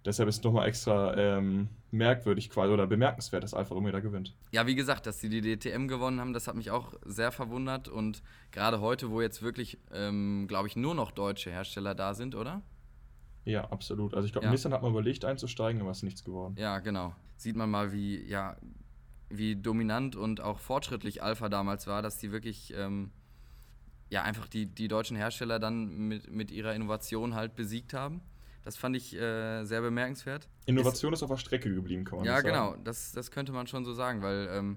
deshalb 0.05 0.29
ist 0.29 0.39
es 0.39 0.43
nochmal 0.43 0.69
extra 0.69 1.17
ähm, 1.17 1.69
merkwürdig 1.91 2.51
quasi 2.51 2.73
oder 2.73 2.87
bemerkenswert, 2.87 3.43
dass 3.45 3.55
Alfa 3.55 3.75
Romeo 3.75 3.93
da 3.93 4.01
gewinnt. 4.01 4.35
Ja, 4.53 4.67
wie 4.67 4.75
gesagt, 4.75 5.07
dass 5.07 5.21
sie 5.21 5.29
die 5.29 5.41
DTM 5.41 5.87
gewonnen 5.87 6.21
haben, 6.21 6.33
das 6.33 6.49
hat 6.49 6.55
mich 6.55 6.71
auch 6.71 6.95
sehr 7.05 7.33
verwundert 7.33 7.89
und 7.89 8.23
gerade 8.51 8.81
heute, 8.81 9.11
wo 9.11 9.21
jetzt 9.21 9.43
wirklich, 9.43 9.79
ähm, 9.93 10.47
glaube 10.49 10.69
ich, 10.69 10.77
nur 10.77 10.95
noch 10.95 11.13
deutsche 11.13 11.51
Hersteller 11.51 11.95
da 11.95 12.15
sind, 12.15 12.35
oder? 12.35 12.63
Ja, 13.45 13.71
absolut. 13.71 14.15
Also 14.15 14.27
ich 14.27 14.33
glaube, 14.33 14.47
Ja. 14.47 14.51
Nissan 14.51 14.73
hat 14.73 14.83
mal 14.83 14.91
überlegt 14.91 15.25
einzusteigen, 15.25 15.81
aber 15.81 15.91
es 15.91 15.99
ist 15.99 16.03
nichts 16.03 16.25
geworden. 16.25 16.55
Ja, 16.59 16.81
genau. 16.81 17.15
Sieht 17.39 17.57
man 17.57 17.71
mal, 17.71 17.93
wie, 17.93 18.23
ja, 18.27 18.57
wie 19.31 19.57
dominant 19.57 20.15
und 20.17 20.41
auch 20.43 20.59
fortschrittlich 20.59 21.23
Alpha 21.23 21.49
damals 21.49 21.87
war, 21.87 22.03
dass 22.03 22.19
die 22.19 22.33
wirklich 22.33 22.75
ähm, 22.77 23.11
ja, 24.11 24.23
einfach 24.23 24.49
die, 24.49 24.67
die 24.67 24.89
deutschen 24.89 25.17
Hersteller 25.17 25.59
dann 25.59 26.09
mit, 26.09 26.31
mit 26.31 26.51
ihrer 26.51 26.75
Innovation 26.75 27.35
halt 27.35 27.55
besiegt 27.55 27.95
haben. 27.95 28.21
Das 28.65 28.77
fand 28.77 28.97
ich 28.97 29.15
äh, 29.17 29.65
sehr 29.65 29.81
bemerkenswert. 29.81 30.49
Innovation 30.67 31.13
ist 31.13 31.23
auf 31.23 31.31
der 31.31 31.37
Strecke 31.37 31.73
geblieben, 31.75 32.05
kann 32.05 32.19
man 32.19 32.27
Ja, 32.27 32.37
sagen. 32.37 32.49
genau, 32.49 32.77
das, 32.85 33.13
das 33.13 33.31
könnte 33.31 33.53
man 33.53 33.67
schon 33.67 33.85
so 33.85 33.95
sagen, 33.95 34.21
weil 34.21 34.49
ähm, 34.53 34.77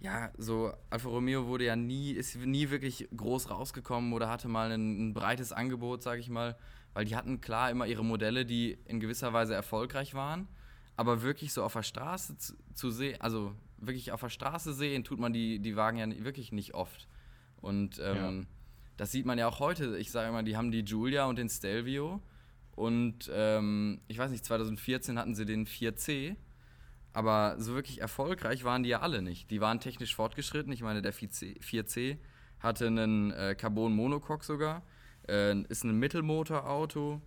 ja, 0.00 0.32
so 0.36 0.72
Alfa 0.90 1.08
Romeo 1.08 1.46
wurde 1.46 1.64
ja 1.64 1.76
nie, 1.76 2.10
ist 2.10 2.36
nie 2.36 2.70
wirklich 2.70 3.08
groß 3.16 3.50
rausgekommen 3.50 4.12
oder 4.12 4.28
hatte 4.28 4.48
mal 4.48 4.70
ein, 4.70 5.10
ein 5.10 5.14
breites 5.14 5.52
Angebot, 5.52 6.02
sage 6.02 6.20
ich 6.20 6.28
mal, 6.28 6.56
weil 6.92 7.04
die 7.04 7.14
hatten 7.16 7.40
klar 7.40 7.70
immer 7.70 7.86
ihre 7.86 8.04
Modelle, 8.04 8.44
die 8.44 8.76
in 8.86 8.98
gewisser 8.98 9.32
Weise 9.32 9.54
erfolgreich 9.54 10.14
waren, 10.14 10.48
aber 10.96 11.22
wirklich 11.22 11.52
so 11.52 11.64
auf 11.64 11.72
der 11.72 11.82
Straße 11.82 12.36
zu, 12.36 12.54
zu 12.74 12.90
sehen, 12.90 13.20
also 13.20 13.54
wirklich 13.78 14.12
auf 14.12 14.20
der 14.20 14.28
Straße 14.28 14.72
sehen, 14.72 15.04
tut 15.04 15.18
man 15.18 15.32
die, 15.32 15.58
die 15.58 15.76
Wagen 15.76 15.98
ja 15.98 16.24
wirklich 16.24 16.52
nicht 16.52 16.74
oft. 16.74 17.08
Und 17.60 18.00
ähm, 18.02 18.40
ja. 18.40 18.46
das 18.96 19.12
sieht 19.12 19.26
man 19.26 19.38
ja 19.38 19.48
auch 19.48 19.60
heute. 19.60 19.96
Ich 19.98 20.10
sage 20.10 20.28
immer, 20.28 20.42
die 20.42 20.56
haben 20.56 20.70
die 20.70 20.84
Giulia 20.84 21.26
und 21.26 21.38
den 21.38 21.48
Stelvio. 21.48 22.20
Und 22.74 23.30
ähm, 23.32 24.00
ich 24.08 24.18
weiß 24.18 24.30
nicht, 24.30 24.44
2014 24.44 25.18
hatten 25.18 25.34
sie 25.34 25.44
den 25.44 25.66
4C. 25.66 26.36
Aber 27.12 27.56
so 27.58 27.74
wirklich 27.74 28.00
erfolgreich 28.00 28.64
waren 28.64 28.82
die 28.82 28.88
ja 28.90 29.00
alle 29.00 29.22
nicht. 29.22 29.50
Die 29.50 29.60
waren 29.60 29.80
technisch 29.80 30.14
fortgeschritten. 30.14 30.72
Ich 30.72 30.82
meine, 30.82 31.02
der 31.02 31.12
4C, 31.12 31.60
4C 31.60 32.16
hatte 32.60 32.86
einen 32.86 33.32
äh, 33.32 33.54
Carbon-Monocoque 33.54 34.44
sogar. 34.44 34.82
Äh, 35.28 35.60
ist 35.68 35.84
ein 35.84 35.98
Mittelmotorauto. 35.98 37.20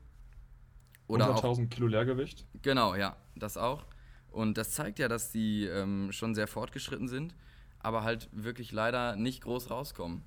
Oder 1.07 1.35
100.000 1.35 1.69
Kilo 1.69 1.87
Leergewicht. 1.87 2.45
Genau, 2.61 2.95
ja, 2.95 3.15
das 3.35 3.57
auch. 3.57 3.85
Und 4.31 4.57
das 4.57 4.71
zeigt 4.71 4.99
ja, 4.99 5.07
dass 5.07 5.31
die 5.31 5.65
ähm, 5.65 6.11
schon 6.11 6.35
sehr 6.35 6.47
fortgeschritten 6.47 7.07
sind, 7.07 7.35
aber 7.79 8.03
halt 8.03 8.29
wirklich 8.31 8.71
leider 8.71 9.15
nicht 9.15 9.41
groß 9.41 9.69
rauskommen. 9.69 10.23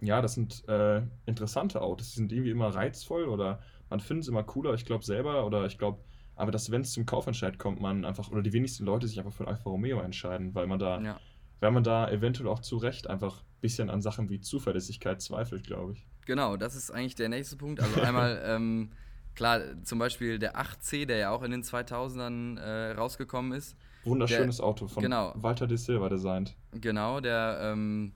Ja, 0.00 0.22
das 0.22 0.34
sind 0.34 0.66
äh, 0.68 1.02
interessante 1.26 1.80
Autos. 1.80 2.10
Die 2.10 2.16
sind 2.16 2.32
irgendwie 2.32 2.50
immer 2.50 2.68
reizvoll 2.68 3.24
oder 3.24 3.60
man 3.90 4.00
findet 4.00 4.24
es 4.24 4.28
immer 4.28 4.42
cooler. 4.42 4.74
Ich 4.74 4.84
glaube 4.84 5.04
selber 5.04 5.46
oder 5.46 5.66
ich 5.66 5.78
glaube, 5.78 6.00
aber 6.36 6.50
dass, 6.50 6.70
wenn 6.70 6.82
es 6.82 6.92
zum 6.92 7.04
Kaufentscheid 7.04 7.58
kommt, 7.58 7.80
man 7.80 8.04
einfach, 8.04 8.30
oder 8.30 8.42
die 8.42 8.52
wenigsten 8.52 8.84
Leute 8.84 9.08
sich 9.08 9.18
einfach 9.18 9.32
für 9.32 9.44
ein 9.44 9.48
Alfa 9.48 9.68
Romeo 9.68 10.00
entscheiden, 10.00 10.54
weil 10.54 10.66
man 10.66 10.78
da, 10.78 11.00
ja. 11.00 11.20
weil 11.60 11.72
man 11.72 11.82
da 11.82 12.08
eventuell 12.10 12.48
auch 12.48 12.60
zu 12.60 12.76
Recht 12.76 13.08
einfach 13.08 13.40
ein 13.40 13.60
bisschen 13.60 13.90
an 13.90 14.02
Sachen 14.02 14.28
wie 14.28 14.40
Zuverlässigkeit 14.40 15.20
zweifelt, 15.20 15.66
glaube 15.66 15.94
ich. 15.94 16.06
Genau, 16.26 16.56
das 16.56 16.76
ist 16.76 16.90
eigentlich 16.90 17.16
der 17.16 17.28
nächste 17.28 17.56
Punkt. 17.56 17.80
Also 17.80 18.00
einmal, 18.00 18.40
ähm, 18.44 18.92
klar, 19.38 19.60
zum 19.84 20.00
Beispiel 20.00 20.40
der 20.40 20.56
8C, 20.56 21.06
der 21.06 21.16
ja 21.18 21.30
auch 21.30 21.42
in 21.42 21.52
den 21.52 21.62
2000ern 21.62 22.58
äh, 22.58 22.92
rausgekommen 22.92 23.52
ist. 23.52 23.76
Wunderschönes 24.02 24.56
der, 24.56 24.66
Auto 24.66 24.88
von 24.88 25.00
genau, 25.00 25.32
Walter 25.36 25.68
de 25.68 25.76
Silva 25.76 26.08
designt. 26.08 26.56
Genau, 26.72 27.20
der 27.20 27.60
ähm, 27.62 28.12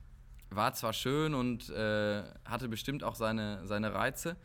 war 0.50 0.74
zwar 0.74 0.92
schön 0.92 1.34
und 1.34 1.70
äh, 1.70 2.24
hatte 2.44 2.68
bestimmt 2.68 3.04
auch 3.04 3.14
seine, 3.14 3.64
seine 3.68 3.94
Reize, 3.94 4.36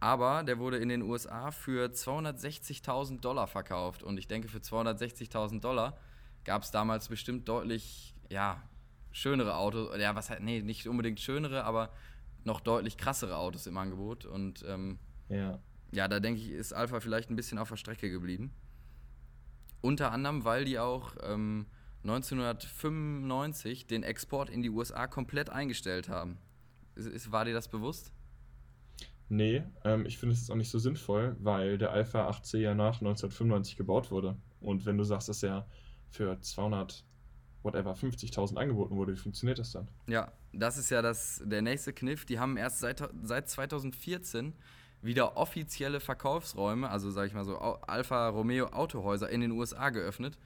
aber 0.00 0.44
der 0.44 0.58
wurde 0.58 0.78
in 0.78 0.88
den 0.88 1.02
USA 1.02 1.50
für 1.50 1.88
260.000 1.88 3.20
Dollar 3.20 3.46
verkauft. 3.46 4.02
Und 4.02 4.16
ich 4.16 4.26
denke, 4.26 4.48
für 4.48 4.58
260.000 4.58 5.60
Dollar 5.60 5.98
gab 6.44 6.62
es 6.62 6.70
damals 6.70 7.08
bestimmt 7.08 7.48
deutlich, 7.50 8.14
ja, 8.30 8.62
schönere 9.12 9.56
Autos. 9.56 9.94
Ja, 9.98 10.14
was 10.14 10.30
halt, 10.30 10.42
nee, 10.42 10.62
nicht 10.62 10.88
unbedingt 10.88 11.20
schönere, 11.20 11.64
aber 11.64 11.90
noch 12.44 12.60
deutlich 12.60 12.96
krassere 12.96 13.36
Autos 13.36 13.66
im 13.66 13.76
Angebot. 13.76 14.24
Und 14.24 14.64
ähm, 14.66 14.98
ja. 15.28 15.58
Ja, 15.94 16.08
da 16.08 16.20
denke 16.20 16.40
ich, 16.40 16.50
ist 16.50 16.72
Alpha 16.72 17.00
vielleicht 17.00 17.30
ein 17.30 17.36
bisschen 17.36 17.58
auf 17.58 17.68
der 17.68 17.76
Strecke 17.76 18.10
geblieben. 18.10 18.52
Unter 19.80 20.12
anderem, 20.12 20.44
weil 20.44 20.64
die 20.64 20.78
auch 20.78 21.14
ähm, 21.22 21.66
1995 22.02 23.86
den 23.86 24.02
Export 24.02 24.50
in 24.50 24.62
die 24.62 24.70
USA 24.70 25.06
komplett 25.06 25.50
eingestellt 25.50 26.08
haben. 26.08 26.38
Ist, 26.94 27.06
ist, 27.06 27.32
war 27.32 27.44
dir 27.44 27.54
das 27.54 27.68
bewusst? 27.68 28.12
Nee, 29.28 29.62
ähm, 29.84 30.04
ich 30.06 30.18
finde 30.18 30.34
es 30.34 30.50
auch 30.50 30.56
nicht 30.56 30.70
so 30.70 30.78
sinnvoll, 30.78 31.36
weil 31.40 31.78
der 31.78 31.92
Alpha 31.92 32.28
8C 32.28 32.58
ja 32.58 32.74
nach 32.74 33.00
1995 33.00 33.76
gebaut 33.76 34.10
wurde. 34.10 34.36
Und 34.60 34.84
wenn 34.86 34.98
du 34.98 35.04
sagst, 35.04 35.28
dass 35.28 35.42
er 35.42 35.66
für 36.10 36.38
200, 36.40 37.04
whatever, 37.62 37.94
50.000 37.94 38.56
angeboten 38.56 38.96
wurde, 38.96 39.12
wie 39.12 39.16
funktioniert 39.16 39.58
das 39.58 39.72
dann? 39.72 39.88
Ja, 40.06 40.32
das 40.52 40.76
ist 40.76 40.90
ja 40.90 41.02
das, 41.02 41.42
der 41.44 41.62
nächste 41.62 41.92
Kniff. 41.92 42.26
Die 42.26 42.38
haben 42.38 42.56
erst 42.56 42.80
seit, 42.80 43.02
seit 43.22 43.48
2014 43.48 44.54
wieder 45.04 45.36
offizielle 45.36 46.00
Verkaufsräume, 46.00 46.88
also 46.88 47.10
sag 47.10 47.26
ich 47.26 47.34
mal 47.34 47.44
so 47.44 47.58
Alfa 47.58 48.28
Romeo 48.28 48.66
Autohäuser 48.68 49.28
in 49.28 49.40
den 49.40 49.50
USA 49.50 49.90
geöffnet. 49.90 50.38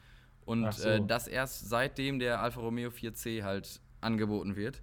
Und 0.45 0.73
so. 0.73 0.89
äh, 0.89 1.07
das 1.07 1.29
erst 1.29 1.69
seitdem 1.69 2.19
der 2.19 2.41
Alfa 2.41 2.61
Romeo 2.61 2.91
4C 2.91 3.43
halt 3.43 3.81
angeboten 4.01 4.57
wird. 4.57 4.83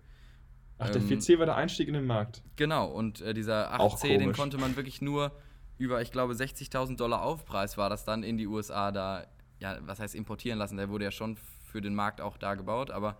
Ach, 0.77 0.89
der 0.89 1.01
4C 1.01 1.39
war 1.39 1.45
der 1.45 1.55
Einstieg 1.55 1.87
in 1.87 1.93
den 1.93 2.05
Markt. 2.05 2.43
Genau, 2.55 2.87
und 2.87 3.21
äh, 3.21 3.33
dieser 3.33 3.73
8C, 3.73 4.17
den 4.17 4.33
konnte 4.33 4.57
man 4.57 4.75
wirklich 4.75 5.01
nur 5.01 5.31
über, 5.77 6.01
ich 6.01 6.11
glaube, 6.11 6.33
60.000 6.33 6.97
Dollar 6.97 7.23
Aufpreis 7.23 7.77
war 7.77 7.89
das 7.89 8.05
dann 8.05 8.23
in 8.23 8.37
die 8.37 8.47
USA 8.47 8.91
da, 8.91 9.25
ja, 9.59 9.77
was 9.81 9.99
heißt 9.99 10.15
importieren 10.15 10.59
lassen, 10.59 10.77
der 10.77 10.89
wurde 10.89 11.05
ja 11.05 11.11
schon 11.11 11.37
für 11.63 11.81
den 11.81 11.95
Markt 11.95 12.21
auch 12.21 12.37
da 12.37 12.55
gebaut, 12.55 12.91
aber 12.91 13.17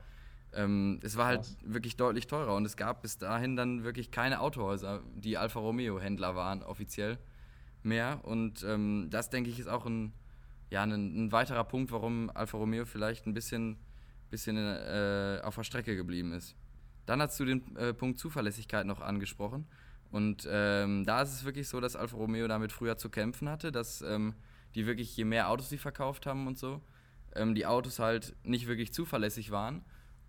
ähm, 0.56 1.00
es 1.04 1.18
war 1.18 1.28
halt 1.28 1.42
Krass. 1.42 1.58
wirklich 1.64 1.98
deutlich 1.98 2.28
teurer 2.28 2.56
und 2.56 2.66
es 2.66 2.78
gab 2.78 3.02
bis 3.02 3.18
dahin 3.18 3.56
dann 3.56 3.84
wirklich 3.84 4.12
keine 4.12 4.40
Autohäuser, 4.40 5.04
die 5.16 5.38
Alfa 5.38 5.60
Romeo 5.60 6.00
Händler 6.00 6.36
waren, 6.36 6.64
offiziell 6.64 7.18
mehr. 7.84 8.20
Und 8.24 8.64
ähm, 8.64 9.08
das, 9.10 9.30
denke 9.30 9.50
ich, 9.50 9.60
ist 9.60 9.68
auch 9.68 9.86
ein, 9.86 10.14
ja, 10.70 10.84
ein, 10.84 10.92
ein, 10.92 11.32
weiterer 11.32 11.64
Punkt, 11.64 11.92
warum 11.92 12.32
Alfa 12.34 12.58
Romeo 12.58 12.86
vielleicht 12.86 13.28
ein 13.28 13.34
bisschen, 13.34 13.78
bisschen 14.30 14.58
äh, 14.58 15.42
auf 15.44 15.56
der 15.56 15.64
Strecke 15.64 15.96
geblieben 15.96 16.34
ist. 16.34 16.56
Dann 17.06 17.22
hast 17.22 17.40
du 17.40 17.46
den 17.46 17.76
äh, 17.76 17.94
Punkt 17.94 18.18
Zuverlässigkeit 18.18 18.86
noch 18.86 19.02
angesprochen. 19.02 19.68
Und 20.12 20.48
ähm, 20.50 21.04
da 21.06 21.22
ist 21.22 21.34
es 21.34 21.46
wirklich 21.46 21.68
so, 21.68 21.80
dass 21.80 21.96
Alfa 21.96 22.16
Romeo 22.16 22.48
damit 22.48 22.72
früher 22.72 22.98
zu 22.98 23.10
kämpfen 23.10 23.50
hatte, 23.50 23.72
dass 23.72 24.02
ähm, 24.02 24.34
die 24.74 24.86
wirklich, 24.86 25.16
je 25.18 25.26
mehr 25.26 25.50
Autos 25.50 25.70
sie 25.70 25.78
verkauft 25.78 26.26
haben 26.26 26.48
und 26.48 26.58
so, 26.58 26.82
ähm, 27.36 27.54
die 27.54 27.66
Autos 27.66 28.00
halt 28.00 28.36
nicht 28.44 28.68
wirklich 28.68 28.94
zuverlässig 28.94 29.52
waren. 29.52 29.84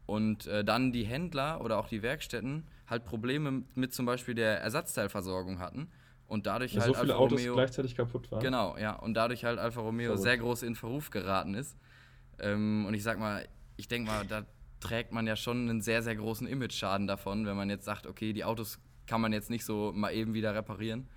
Und 0.07 0.47
äh, 0.47 0.65
dann 0.65 0.93
die 0.93 1.05
Händler 1.05 1.61
oder 1.61 1.79
auch 1.79 1.89
die 1.89 2.03
Werkstätten 2.03 2.65
halt 2.87 3.05
Probleme 3.05 3.65
mit, 3.75 3.93
zum 3.93 4.07
Beispiel 4.07 4.35
der 4.35 4.61
Ersatzteilversorgung 4.61 5.59
hatten. 5.59 5.89
Und 6.29 6.47
dadurch 6.47 6.75
ja, 6.75 6.83
halt 6.83 6.95
so 6.95 7.01
viele 7.01 7.13
Alfa 7.15 7.25
Autos 7.25 7.41
Romeo, 7.41 7.55
gleichzeitig 7.55 7.95
kaputt 7.97 8.31
waren. 8.31 8.43
Genau, 8.43 8.77
ja. 8.79 8.95
Und 8.95 9.15
dadurch 9.15 9.45
halt 9.45 9.59
Alfa 9.59 9.81
Romeo 9.81 10.17
sehr 10.17 10.39
groß 10.39 10.63
in 10.63 10.75
Verruf 10.75 11.11
geraten 11.11 11.55
ist. 11.55 11.77
Ähm, 12.39 12.85
und 12.87 12.95
ich 12.95 13.03
sag 13.03 13.19
mal, 13.19 13.47
ich 13.77 13.89
denke 13.89 14.11
mal, 14.11 14.27
da 14.27 14.45
trägt 14.81 15.13
man 15.13 15.27
ja 15.27 15.37
schon 15.37 15.69
einen 15.69 15.81
sehr, 15.81 16.03
sehr 16.03 16.17
großen 16.17 16.47
Image-Schaden 16.47 17.07
davon, 17.07 17.47
wenn 17.47 17.57
man 17.57 17.71
jetzt 17.71 17.85
sagt, 17.85 18.07
okay, 18.07 18.33
die 18.33 18.45
Autos 18.45 18.79
kann 19.07 19.21
man 19.21 19.33
jetzt 19.33 19.51
nicht 19.51 19.65
so 19.65 19.93
mal 19.95 20.13
eben 20.13 20.35
wieder 20.35 20.55
reparieren, 20.55 21.09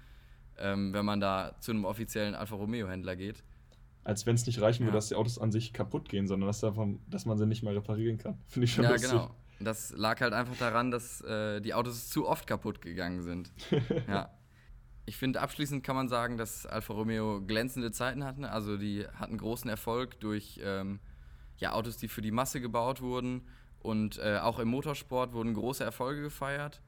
ähm, 0.57 0.93
wenn 0.93 1.05
man 1.05 1.19
da 1.19 1.55
zu 1.59 1.71
einem 1.71 1.85
offiziellen 1.85 2.35
Alfa 2.35 2.55
Romeo-Händler 2.55 3.15
geht. 3.15 3.43
Als 4.03 4.25
wenn 4.25 4.35
es 4.35 4.45
nicht 4.45 4.61
reichen 4.61 4.83
ja. 4.83 4.87
würde, 4.87 4.97
dass 4.97 5.09
die 5.09 5.15
Autos 5.15 5.37
an 5.39 5.51
sich 5.51 5.73
kaputt 5.73 6.09
gehen, 6.09 6.27
sondern 6.27 6.47
dass, 6.47 6.61
davon, 6.61 6.99
dass 7.07 7.25
man 7.25 7.37
sie 7.37 7.45
nicht 7.45 7.63
mal 7.63 7.73
reparieren 7.73 8.17
kann. 8.17 8.37
Finde 8.47 8.65
ich 8.65 8.73
schon 8.73 8.83
ja, 8.83 8.91
lustig. 8.91 9.11
Ja, 9.11 9.17
genau. 9.17 9.35
Das 9.59 9.91
lag 9.91 10.21
halt 10.21 10.33
einfach 10.33 10.55
daran, 10.57 10.89
dass 10.89 11.21
äh, 11.21 11.59
die 11.59 11.73
Autos 11.73 12.09
zu 12.09 12.27
oft 12.27 12.47
kaputt 12.47 12.81
gegangen 12.81 13.21
sind. 13.21 13.51
ja. 14.07 14.29
Ich 15.05 15.17
finde, 15.17 15.41
abschließend 15.41 15.83
kann 15.83 15.95
man 15.95 16.07
sagen, 16.07 16.37
dass 16.37 16.65
Alfa 16.65 16.93
Romeo 16.93 17.41
glänzende 17.41 17.91
Zeiten 17.91 18.23
hatten. 18.23 18.45
Also 18.45 18.77
die 18.77 19.05
hatten 19.07 19.37
großen 19.37 19.69
Erfolg 19.69 20.19
durch 20.19 20.59
ähm, 20.63 20.99
ja, 21.57 21.73
Autos, 21.73 21.97
die 21.97 22.07
für 22.07 22.21
die 22.21 22.31
Masse 22.31 22.61
gebaut 22.61 23.01
wurden. 23.01 23.41
Und 23.79 24.17
äh, 24.19 24.37
auch 24.37 24.59
im 24.59 24.67
Motorsport 24.69 25.33
wurden 25.33 25.53
große 25.53 25.83
Erfolge 25.83 26.21
gefeiert. 26.21 26.81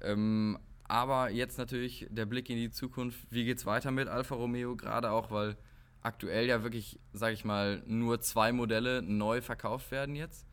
Ähm, 0.00 0.58
aber 0.84 1.30
jetzt 1.30 1.58
natürlich 1.58 2.06
der 2.10 2.26
Blick 2.26 2.50
in 2.50 2.56
die 2.56 2.70
Zukunft. 2.70 3.20
Wie 3.30 3.44
geht 3.44 3.58
es 3.58 3.66
weiter 3.66 3.90
mit 3.90 4.08
Alfa 4.08 4.34
Romeo? 4.34 4.74
Gerade 4.74 5.10
auch, 5.10 5.30
weil 5.30 5.56
aktuell 6.02 6.46
ja 6.46 6.62
wirklich, 6.62 6.98
sage 7.12 7.34
ich 7.34 7.44
mal, 7.44 7.82
nur 7.86 8.20
zwei 8.20 8.52
Modelle 8.52 9.02
neu 9.02 9.40
verkauft 9.40 9.90
werden 9.90 10.14
jetzt. 10.14 10.46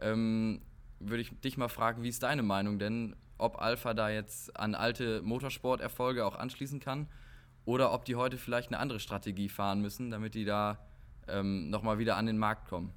Ähm, 0.00 0.62
Würde 1.00 1.22
ich 1.22 1.38
dich 1.40 1.56
mal 1.56 1.68
fragen, 1.68 2.02
wie 2.02 2.08
ist 2.08 2.22
deine 2.22 2.42
Meinung 2.42 2.78
denn, 2.78 3.14
ob 3.38 3.60
Alfa 3.60 3.94
da 3.94 4.10
jetzt 4.10 4.56
an 4.56 4.74
alte 4.74 5.22
Motorsport-Erfolge 5.22 6.26
auch 6.26 6.34
anschließen 6.34 6.80
kann 6.80 7.08
oder 7.64 7.92
ob 7.92 8.04
die 8.04 8.16
heute 8.16 8.36
vielleicht 8.36 8.68
eine 8.68 8.78
andere 8.78 8.98
Strategie 8.98 9.48
fahren 9.48 9.80
müssen, 9.80 10.10
damit 10.10 10.34
die 10.34 10.44
da 10.44 10.78
ähm, 11.28 11.70
nochmal 11.70 11.98
wieder 11.98 12.16
an 12.16 12.26
den 12.26 12.38
Markt 12.38 12.68
kommen? 12.68 12.92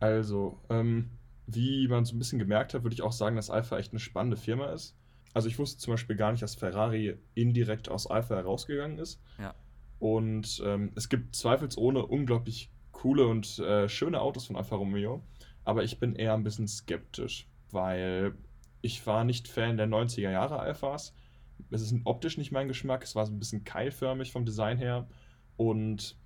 Also, 0.00 0.60
ähm, 0.70 1.10
wie 1.46 1.86
man 1.88 2.04
so 2.04 2.16
ein 2.16 2.18
bisschen 2.18 2.38
gemerkt 2.38 2.74
hat, 2.74 2.82
würde 2.82 2.94
ich 2.94 3.02
auch 3.02 3.12
sagen, 3.12 3.36
dass 3.36 3.50
Alpha 3.50 3.78
echt 3.78 3.92
eine 3.92 4.00
spannende 4.00 4.36
Firma 4.36 4.72
ist. 4.72 4.96
Also 5.34 5.48
ich 5.48 5.58
wusste 5.58 5.78
zum 5.78 5.92
Beispiel 5.92 6.16
gar 6.16 6.30
nicht, 6.32 6.42
dass 6.42 6.54
Ferrari 6.54 7.18
indirekt 7.34 7.88
aus 7.88 8.06
Alpha 8.06 8.34
herausgegangen 8.34 8.98
ist. 8.98 9.20
Ja. 9.38 9.54
Und 10.04 10.62
ähm, 10.66 10.92
es 10.96 11.08
gibt 11.08 11.34
zweifelsohne 11.34 12.04
unglaublich 12.04 12.70
coole 12.92 13.26
und 13.26 13.58
äh, 13.58 13.88
schöne 13.88 14.20
Autos 14.20 14.44
von 14.44 14.56
Alfa 14.56 14.76
Romeo. 14.76 15.24
Aber 15.64 15.82
ich 15.82 15.98
bin 15.98 16.14
eher 16.14 16.34
ein 16.34 16.42
bisschen 16.42 16.68
skeptisch, 16.68 17.48
weil 17.70 18.34
ich 18.82 19.06
war 19.06 19.24
nicht 19.24 19.48
Fan 19.48 19.78
der 19.78 19.86
90er 19.86 20.30
Jahre 20.30 20.58
Alphas. 20.58 21.14
Es 21.70 21.80
ist 21.80 21.96
optisch 22.04 22.36
nicht 22.36 22.52
mein 22.52 22.68
Geschmack. 22.68 23.02
Es 23.02 23.14
war 23.14 23.24
so 23.24 23.32
ein 23.32 23.38
bisschen 23.38 23.64
keilförmig 23.64 24.30
vom 24.30 24.44
Design 24.44 24.76
her. 24.76 25.08
Und 25.56 26.18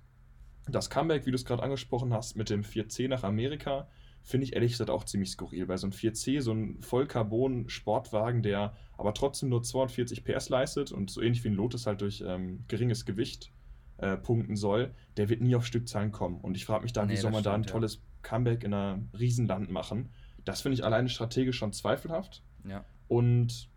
das 0.67 0.89
Comeback, 0.89 1.25
wie 1.25 1.31
du 1.31 1.37
es 1.37 1.45
gerade 1.45 1.63
angesprochen 1.63 2.11
hast, 2.11 2.35
mit 2.35 2.49
dem 2.49 2.63
4C 2.63 3.07
nach 3.07 3.23
Amerika, 3.23 3.87
finde 4.23 4.43
ich 4.43 4.55
ehrlich 4.55 4.73
gesagt 4.73 4.89
auch 4.89 5.05
ziemlich 5.05 5.31
skurril, 5.31 5.69
weil 5.69 5.77
so 5.77 5.87
ein 5.87 5.93
4C, 5.93 6.41
so 6.41 6.51
ein 6.51 6.81
Vollcarbon-Sportwagen, 6.81 8.43
der 8.43 8.75
aber 8.97 9.13
trotzdem 9.13 9.47
nur 9.47 9.63
240 9.63 10.25
PS 10.25 10.49
leistet 10.49 10.91
und 10.91 11.09
so 11.09 11.21
ähnlich 11.21 11.45
wie 11.45 11.47
ein 11.47 11.55
Lotus 11.55 11.87
halt 11.87 12.01
durch 12.01 12.21
ähm, 12.27 12.65
geringes 12.67 13.05
Gewicht 13.05 13.53
äh, 14.01 14.17
punkten 14.17 14.55
soll, 14.55 14.93
der 15.17 15.29
wird 15.29 15.41
nie 15.41 15.55
auf 15.55 15.65
Stückzahlen 15.65 16.11
kommen. 16.11 16.39
Und 16.39 16.55
ich 16.55 16.65
frage 16.65 16.83
mich 16.83 16.93
da, 16.93 17.05
nee, 17.05 17.13
wie 17.13 17.17
soll 17.17 17.31
man 17.31 17.41
stimmt, 17.41 17.45
da 17.45 17.53
ein 17.55 17.63
tolles 17.63 17.95
ja. 17.95 18.01
Comeback 18.21 18.63
in 18.63 18.73
einer 18.73 19.01
Riesenland 19.17 19.69
machen? 19.69 20.09
Das 20.45 20.61
finde 20.61 20.75
ich 20.75 20.83
alleine 20.83 21.09
strategisch 21.09 21.57
schon 21.57 21.73
zweifelhaft. 21.73 22.43
Ja. 22.67 22.85
Und 23.07 23.69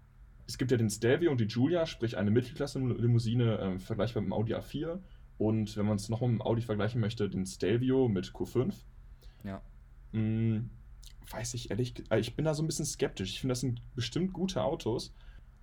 es 0.46 0.58
gibt 0.58 0.70
ja 0.70 0.76
den 0.76 0.90
Stelvio 0.90 1.30
und 1.30 1.40
die 1.40 1.46
Giulia, 1.46 1.86
sprich 1.86 2.16
eine 2.16 2.30
Mittelklasse-Limousine, 2.30 3.58
äh, 3.58 3.78
vergleichbar 3.78 4.22
mit 4.22 4.28
dem 4.28 4.32
Audi 4.32 4.54
A4 4.54 5.00
und 5.38 5.76
wenn 5.76 5.86
man 5.86 5.96
es 5.96 6.08
nochmal 6.08 6.30
mit 6.30 6.40
dem 6.40 6.42
Audi 6.42 6.62
vergleichen 6.62 7.00
möchte, 7.00 7.28
den 7.28 7.46
Stelvio 7.46 8.08
mit 8.08 8.26
Q5. 8.26 8.74
Ja. 9.44 9.60
Hm, 10.12 10.70
weiß 11.30 11.54
ich 11.54 11.70
ehrlich, 11.70 11.94
äh, 12.10 12.20
ich 12.20 12.36
bin 12.36 12.44
da 12.44 12.54
so 12.54 12.62
ein 12.62 12.66
bisschen 12.66 12.84
skeptisch. 12.84 13.30
Ich 13.30 13.40
finde, 13.40 13.52
das 13.52 13.60
sind 13.60 13.82
bestimmt 13.94 14.32
gute 14.32 14.62
Autos, 14.62 15.14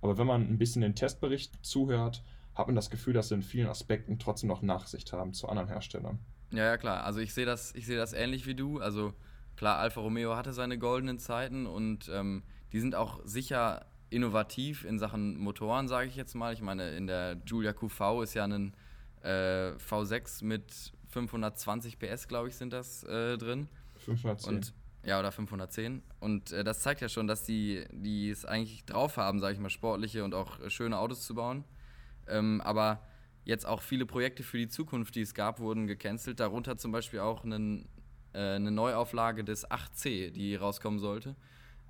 aber 0.02 0.18
wenn 0.18 0.26
man 0.26 0.42
ein 0.42 0.58
bisschen 0.58 0.82
den 0.82 0.94
Testbericht 0.94 1.64
zuhört, 1.64 2.22
hat 2.54 2.66
man 2.66 2.76
das 2.76 2.90
Gefühl, 2.90 3.14
dass 3.14 3.28
sie 3.28 3.34
in 3.34 3.42
vielen 3.42 3.68
Aspekten 3.68 4.18
trotzdem 4.18 4.48
noch 4.48 4.62
Nachsicht 4.62 5.12
haben 5.12 5.32
zu 5.32 5.48
anderen 5.48 5.68
Herstellern. 5.68 6.18
Ja, 6.52 6.64
ja, 6.64 6.76
klar. 6.76 7.04
Also 7.04 7.20
ich 7.20 7.32
sehe 7.32 7.46
das, 7.46 7.74
ich 7.74 7.86
sehe 7.86 7.96
das 7.96 8.12
ähnlich 8.12 8.46
wie 8.46 8.54
du. 8.54 8.80
Also 8.80 9.14
klar, 9.56 9.78
Alfa 9.78 10.00
Romeo 10.00 10.36
hatte 10.36 10.52
seine 10.52 10.78
goldenen 10.78 11.18
Zeiten 11.18 11.66
und 11.66 12.08
ähm, 12.12 12.42
die 12.72 12.80
sind 12.80 12.94
auch 12.94 13.20
sicher 13.24 13.86
innovativ 14.10 14.84
in 14.84 14.98
Sachen 14.98 15.38
Motoren, 15.38 15.88
sage 15.88 16.08
ich 16.08 16.16
jetzt 16.16 16.34
mal. 16.34 16.52
Ich 16.52 16.60
meine, 16.60 16.90
in 16.96 17.06
der 17.06 17.36
Giulia 17.36 17.72
QV 17.72 18.22
ist 18.22 18.34
ja 18.34 18.44
ein 18.44 18.74
äh, 19.22 19.72
V6 19.76 20.44
mit 20.44 20.92
520 21.08 21.98
PS, 21.98 22.28
glaube 22.28 22.48
ich, 22.48 22.56
sind 22.56 22.72
das 22.72 23.04
äh, 23.04 23.38
drin. 23.38 23.68
510. 23.98 24.54
Und 24.54 24.74
ja, 25.04 25.18
oder 25.18 25.32
510. 25.32 26.02
Und 26.18 26.52
äh, 26.52 26.64
das 26.64 26.80
zeigt 26.80 27.00
ja 27.00 27.08
schon, 27.08 27.26
dass 27.26 27.44
die, 27.44 27.84
die 27.92 28.30
es 28.30 28.44
eigentlich 28.44 28.84
drauf 28.84 29.16
haben, 29.16 29.40
sage 29.40 29.54
ich 29.54 29.60
mal, 29.60 29.70
sportliche 29.70 30.24
und 30.24 30.34
auch 30.34 30.60
äh, 30.60 30.70
schöne 30.70 30.98
Autos 30.98 31.24
zu 31.24 31.34
bauen. 31.34 31.64
Ähm, 32.30 32.60
aber 32.60 33.02
jetzt 33.44 33.66
auch 33.66 33.82
viele 33.82 34.06
Projekte 34.06 34.42
für 34.42 34.58
die 34.58 34.68
Zukunft, 34.68 35.14
die 35.14 35.22
es 35.22 35.34
gab, 35.34 35.60
wurden 35.60 35.86
gecancelt. 35.86 36.40
Darunter 36.40 36.76
zum 36.76 36.92
Beispiel 36.92 37.20
auch 37.20 37.44
einen, 37.44 37.88
äh, 38.32 38.56
eine 38.56 38.70
Neuauflage 38.70 39.44
des 39.44 39.70
8C, 39.70 40.30
die 40.30 40.54
rauskommen 40.54 40.98
sollte. 40.98 41.36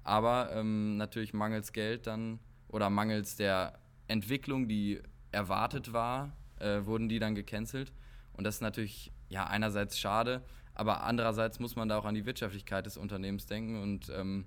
Aber 0.02 0.50
ähm, 0.52 0.97
natürlich 0.97 1.35
mangels 1.35 1.73
Geld 1.73 2.06
dann 2.06 2.38
oder 2.68 2.88
mangels 2.90 3.37
der 3.37 3.78
Entwicklung, 4.09 4.68
die 4.68 5.00
erwartet 5.32 5.92
war, 5.92 6.37
äh, 6.59 6.85
wurden 6.85 7.09
die 7.09 7.18
dann 7.18 7.35
gecancelt. 7.35 7.92
Und 8.32 8.44
das 8.44 8.56
ist 8.56 8.61
natürlich 8.61 9.12
ja 9.28 9.47
einerseits 9.47 9.99
schade, 9.99 10.42
aber 10.75 11.02
andererseits 11.02 11.61
muss 11.61 11.76
man 11.76 11.88
da 11.88 11.99
auch 11.99 12.04
an 12.04 12.14
die 12.14 12.26
Wirtschaftlichkeit 12.26 12.87
des 12.87 12.97
Unternehmens 12.97 13.47
denken 13.47 13.80
und 13.82 14.11
ähm, 14.14 14.47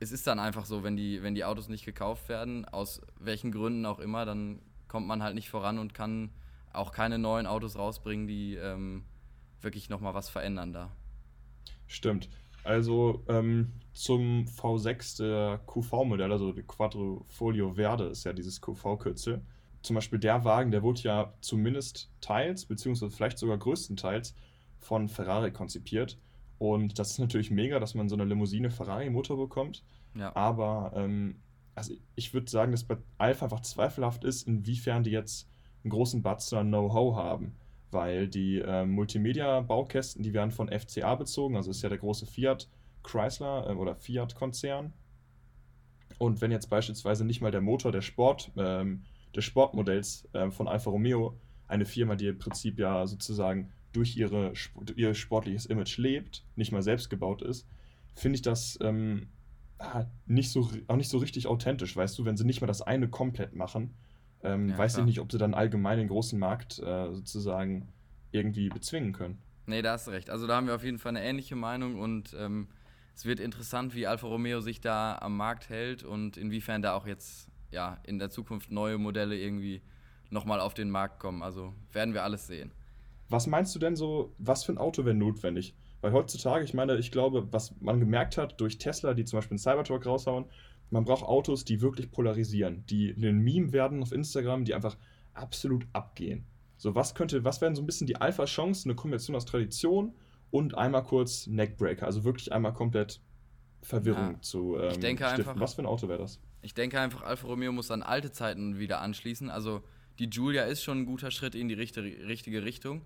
es 0.00 0.12
ist 0.12 0.26
dann 0.26 0.38
einfach 0.38 0.64
so, 0.64 0.82
wenn 0.82 0.96
die, 0.96 1.22
wenn 1.22 1.34
die 1.34 1.44
Autos 1.44 1.68
nicht 1.68 1.84
gekauft 1.84 2.28
werden, 2.30 2.64
aus 2.64 3.02
welchen 3.18 3.52
Gründen 3.52 3.84
auch 3.84 3.98
immer, 3.98 4.24
dann 4.24 4.62
kommt 4.90 5.06
man 5.06 5.22
halt 5.22 5.36
nicht 5.36 5.48
voran 5.48 5.78
und 5.78 5.94
kann 5.94 6.30
auch 6.72 6.90
keine 6.90 7.18
neuen 7.18 7.46
Autos 7.46 7.76
rausbringen, 7.76 8.26
die 8.26 8.56
ähm, 8.56 9.04
wirklich 9.60 9.88
nochmal 9.88 10.14
was 10.14 10.28
verändern 10.28 10.72
da. 10.72 10.90
Stimmt. 11.86 12.28
Also 12.64 13.22
ähm, 13.28 13.72
zum 13.92 14.46
V6 14.46 15.18
der 15.18 15.60
QV-Modell, 15.66 16.30
also 16.30 16.52
die 16.52 16.62
Quadrifoglio 16.62 17.74
Verde 17.74 18.04
ist 18.06 18.24
ja 18.24 18.32
dieses 18.32 18.60
QV-Kürzel. 18.60 19.40
Zum 19.82 19.94
Beispiel 19.94 20.18
der 20.18 20.44
Wagen, 20.44 20.72
der 20.72 20.82
wurde 20.82 21.00
ja 21.02 21.32
zumindest 21.40 22.10
teils, 22.20 22.66
beziehungsweise 22.66 23.14
vielleicht 23.14 23.38
sogar 23.38 23.58
größtenteils 23.58 24.34
von 24.78 25.08
Ferrari 25.08 25.52
konzipiert. 25.52 26.18
Und 26.58 26.98
das 26.98 27.12
ist 27.12 27.18
natürlich 27.20 27.50
mega, 27.50 27.78
dass 27.78 27.94
man 27.94 28.08
so 28.08 28.16
eine 28.16 28.24
Limousine 28.24 28.70
Ferrari-Motor 28.70 29.38
bekommt. 29.38 29.84
Ja. 30.14 30.34
Aber 30.34 30.92
ähm, 30.96 31.36
also 31.74 31.94
ich 32.14 32.34
würde 32.34 32.50
sagen, 32.50 32.72
dass 32.72 32.84
bei 32.84 32.96
Alpha 33.18 33.46
einfach 33.46 33.60
zweifelhaft 33.60 34.24
ist, 34.24 34.46
inwiefern 34.46 35.04
die 35.04 35.10
jetzt 35.10 35.48
einen 35.82 35.90
großen 35.90 36.22
Batzen 36.22 36.58
an 36.58 36.68
Know-how 36.68 37.16
haben. 37.16 37.54
Weil 37.90 38.28
die 38.28 38.58
äh, 38.58 38.84
Multimedia-Baukästen, 38.84 40.22
die 40.22 40.32
werden 40.32 40.52
von 40.52 40.68
FCA 40.68 41.14
bezogen, 41.16 41.56
also 41.56 41.70
ist 41.70 41.82
ja 41.82 41.88
der 41.88 41.98
große 41.98 42.26
Fiat 42.26 42.68
Chrysler 43.02 43.68
äh, 43.68 43.74
oder 43.74 43.96
Fiat-Konzern. 43.96 44.92
Und 46.18 46.40
wenn 46.40 46.52
jetzt 46.52 46.70
beispielsweise 46.70 47.24
nicht 47.24 47.40
mal 47.40 47.50
der 47.50 47.62
Motor 47.62 47.92
der 47.92 48.02
Sport, 48.02 48.52
ähm, 48.56 49.02
des 49.34 49.44
Sportmodells 49.44 50.28
äh, 50.32 50.50
von 50.50 50.68
Alfa 50.68 50.90
Romeo, 50.90 51.36
eine 51.66 51.84
Firma, 51.84 52.16
die 52.16 52.26
im 52.26 52.38
Prinzip 52.38 52.78
ja 52.78 53.06
sozusagen 53.06 53.72
durch 53.92 54.16
ihre, 54.16 54.52
ihr 54.96 55.14
sportliches 55.14 55.66
Image 55.66 55.98
lebt, 55.98 56.44
nicht 56.56 56.72
mal 56.72 56.82
selbst 56.82 57.10
gebaut 57.10 57.42
ist, 57.42 57.66
finde 58.14 58.36
ich 58.36 58.42
das 58.42 58.78
ähm, 58.82 59.28
nicht 60.26 60.50
so, 60.50 60.70
auch 60.88 60.96
nicht 60.96 61.08
so 61.10 61.18
richtig 61.18 61.46
authentisch, 61.46 61.96
weißt 61.96 62.18
du, 62.18 62.24
wenn 62.24 62.36
sie 62.36 62.44
nicht 62.44 62.60
mal 62.60 62.66
das 62.66 62.82
eine 62.82 63.08
komplett 63.08 63.54
machen, 63.54 63.94
ähm, 64.42 64.68
Ja, 64.68 64.78
weiß 64.78 64.94
klar. 64.94 65.04
ich 65.04 65.06
nicht, 65.10 65.20
ob 65.20 65.30
sie 65.32 65.38
dann 65.38 65.54
allgemein 65.54 65.98
den 65.98 66.08
großen 66.08 66.38
Markt 66.38 66.78
äh, 66.78 67.12
sozusagen 67.12 67.88
irgendwie 68.32 68.68
bezwingen 68.68 69.12
können. 69.12 69.38
Nee, 69.66 69.82
da 69.82 69.92
hast 69.92 70.06
du 70.06 70.10
recht. 70.10 70.30
Also 70.30 70.46
da 70.46 70.56
haben 70.56 70.66
wir 70.66 70.74
auf 70.74 70.84
jeden 70.84 70.98
Fall 70.98 71.10
eine 71.10 71.24
ähnliche 71.24 71.56
Meinung 71.56 71.98
und 71.98 72.34
ähm, 72.38 72.68
es 73.14 73.24
wird 73.24 73.40
interessant, 73.40 73.94
wie 73.94 74.06
Alfa 74.06 74.26
Romeo 74.26 74.60
sich 74.60 74.80
da 74.80 75.18
am 75.18 75.36
Markt 75.36 75.68
hält 75.68 76.02
und 76.04 76.36
inwiefern 76.36 76.82
da 76.82 76.94
auch 76.94 77.06
jetzt 77.06 77.48
ja 77.70 77.98
in 78.04 78.18
der 78.18 78.30
Zukunft 78.30 78.70
neue 78.70 78.98
Modelle 78.98 79.36
irgendwie 79.38 79.82
nochmal 80.30 80.60
auf 80.60 80.74
den 80.74 80.90
Markt 80.90 81.20
kommen. 81.20 81.42
Also 81.42 81.74
werden 81.92 82.14
wir 82.14 82.24
alles 82.24 82.46
sehen. 82.46 82.72
Was 83.28 83.46
meinst 83.46 83.74
du 83.74 83.78
denn 83.78 83.94
so, 83.94 84.34
was 84.38 84.64
für 84.64 84.72
ein 84.72 84.78
Auto 84.78 85.04
wäre 85.04 85.14
notwendig? 85.14 85.74
Weil 86.00 86.12
heutzutage, 86.12 86.64
ich 86.64 86.72
meine, 86.74 86.96
ich 86.96 87.10
glaube, 87.12 87.48
was 87.52 87.74
man 87.80 88.00
gemerkt 88.00 88.38
hat 88.38 88.60
durch 88.60 88.78
Tesla, 88.78 89.14
die 89.14 89.24
zum 89.24 89.38
Beispiel 89.38 89.54
einen 89.54 89.58
Cybertruck 89.58 90.06
raushauen, 90.06 90.46
man 90.90 91.04
braucht 91.04 91.24
Autos, 91.24 91.64
die 91.64 91.80
wirklich 91.80 92.10
polarisieren, 92.10 92.84
die 92.86 93.10
ein 93.10 93.38
Meme 93.38 93.72
werden 93.72 94.02
auf 94.02 94.12
Instagram, 94.12 94.64
die 94.64 94.74
einfach 94.74 94.96
absolut 95.34 95.86
abgehen. 95.92 96.44
So, 96.78 96.94
was 96.94 97.14
könnte, 97.14 97.44
was 97.44 97.60
wären 97.60 97.74
so 97.74 97.82
ein 97.82 97.86
bisschen 97.86 98.06
die 98.06 98.16
Alpha-Chancen, 98.16 98.90
eine 98.90 98.96
Kombination 98.96 99.36
aus 99.36 99.44
Tradition 99.44 100.14
und 100.50 100.76
einmal 100.76 101.04
kurz 101.04 101.46
Neckbreaker, 101.46 102.06
also 102.06 102.24
wirklich 102.24 102.50
einmal 102.52 102.72
komplett 102.72 103.20
Verwirrung 103.82 104.32
Ja, 104.34 104.40
zu 104.40 104.76
ähm, 104.78 104.90
ich 104.90 104.98
denke 104.98 105.24
stiften. 105.24 105.46
einfach- 105.48 105.60
Was 105.60 105.74
für 105.74 105.82
ein 105.82 105.86
Auto 105.86 106.08
wäre 106.08 106.18
das? 106.18 106.40
Ich 106.62 106.74
denke 106.74 106.98
einfach, 107.00 107.22
Alfa 107.22 107.46
Romeo 107.46 107.72
muss 107.72 107.90
an 107.90 108.02
alte 108.02 108.32
Zeiten 108.32 108.78
wieder 108.78 109.00
anschließen. 109.00 109.48
Also 109.48 109.82
die 110.18 110.28
Giulia 110.28 110.64
ist 110.64 110.82
schon 110.82 110.98
ein 111.00 111.06
guter 111.06 111.30
Schritt 111.30 111.54
in 111.54 111.68
die 111.68 111.74
richtige 111.74 112.64
Richtung. 112.64 113.02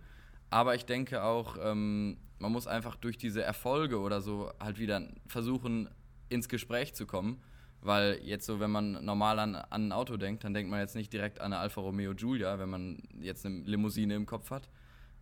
Aber 0.50 0.74
ich 0.74 0.84
denke 0.86 1.22
auch, 1.22 1.56
ähm, 1.62 2.16
man 2.44 2.52
muss 2.52 2.66
einfach 2.66 2.94
durch 2.96 3.16
diese 3.16 3.42
Erfolge 3.42 3.98
oder 3.98 4.20
so 4.20 4.52
halt 4.60 4.78
wieder 4.78 5.08
versuchen, 5.26 5.88
ins 6.28 6.50
Gespräch 6.50 6.94
zu 6.94 7.06
kommen. 7.06 7.40
Weil 7.80 8.20
jetzt 8.22 8.44
so, 8.44 8.60
wenn 8.60 8.70
man 8.70 9.02
normal 9.02 9.38
an, 9.38 9.54
an 9.54 9.88
ein 9.88 9.92
Auto 9.92 10.18
denkt, 10.18 10.44
dann 10.44 10.52
denkt 10.52 10.70
man 10.70 10.78
jetzt 10.78 10.94
nicht 10.94 11.10
direkt 11.10 11.40
an 11.40 11.54
eine 11.54 11.58
Alfa 11.58 11.80
Romeo 11.80 12.14
Giulia, 12.14 12.58
wenn 12.58 12.68
man 12.68 13.02
jetzt 13.18 13.46
eine 13.46 13.60
Limousine 13.60 14.14
im 14.14 14.26
Kopf 14.26 14.50
hat. 14.50 14.68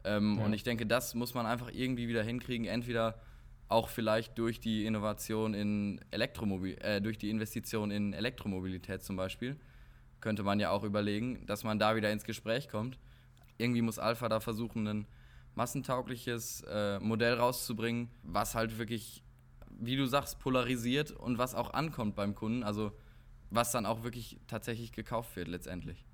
Ähm, 0.03 0.37
Ja. 0.39 0.45
Und 0.47 0.53
ich 0.53 0.65
denke, 0.65 0.85
das 0.85 1.15
muss 1.15 1.33
man 1.33 1.47
einfach 1.47 1.71
irgendwie 1.73 2.09
wieder 2.09 2.25
hinkriegen. 2.25 2.67
Entweder 2.67 3.21
auch 3.69 3.89
vielleicht 3.89 4.37
durch 4.37 4.59
die 4.59 4.85
Innovation 4.85 5.55
in 5.55 6.01
Elektromobil, 6.11 6.77
äh, 6.81 7.01
durch 7.01 7.19
die 7.19 7.31
Investition 7.31 7.93
in 7.93 8.15
Elektromobilität 8.15 9.05
zum 9.05 9.15
Beispiel, 9.15 9.57
könnte 10.21 10.43
man 10.43 10.59
ja 10.59 10.71
auch 10.71 10.83
überlegen, 10.83 11.47
dass 11.47 11.63
man 11.63 11.79
da 11.79 11.95
wieder 11.95 12.11
ins 12.11 12.25
Gespräch 12.25 12.69
kommt. 12.69 12.99
Irgendwie 13.59 13.83
muss 13.83 14.01
Alpha 14.01 14.29
da 14.29 14.41
versuchen, 14.41 14.89
ein 14.89 15.07
massentaugliches 15.55 16.65
äh, 16.69 16.99
Modell 17.01 17.35
rauszubringen, 17.35 18.11
was 18.23 18.55
halt 18.55 18.79
wirklich, 18.79 19.23
wie 19.69 19.97
du 19.97 20.07
sagst, 20.07 20.39
polarisiert 20.39 21.11
und 21.11 21.39
was 21.39 21.55
auch 21.55 21.75
ankommt 21.75 22.15
beim 22.15 22.35
Kunden, 22.35 22.63
also 22.63 22.93
was 23.51 23.73
dann 23.73 23.87
auch 23.87 24.03
wirklich 24.03 24.39
tatsächlich 24.47 24.93
gekauft 24.93 25.37
wird 25.37 25.49
letztendlich. 25.49 26.07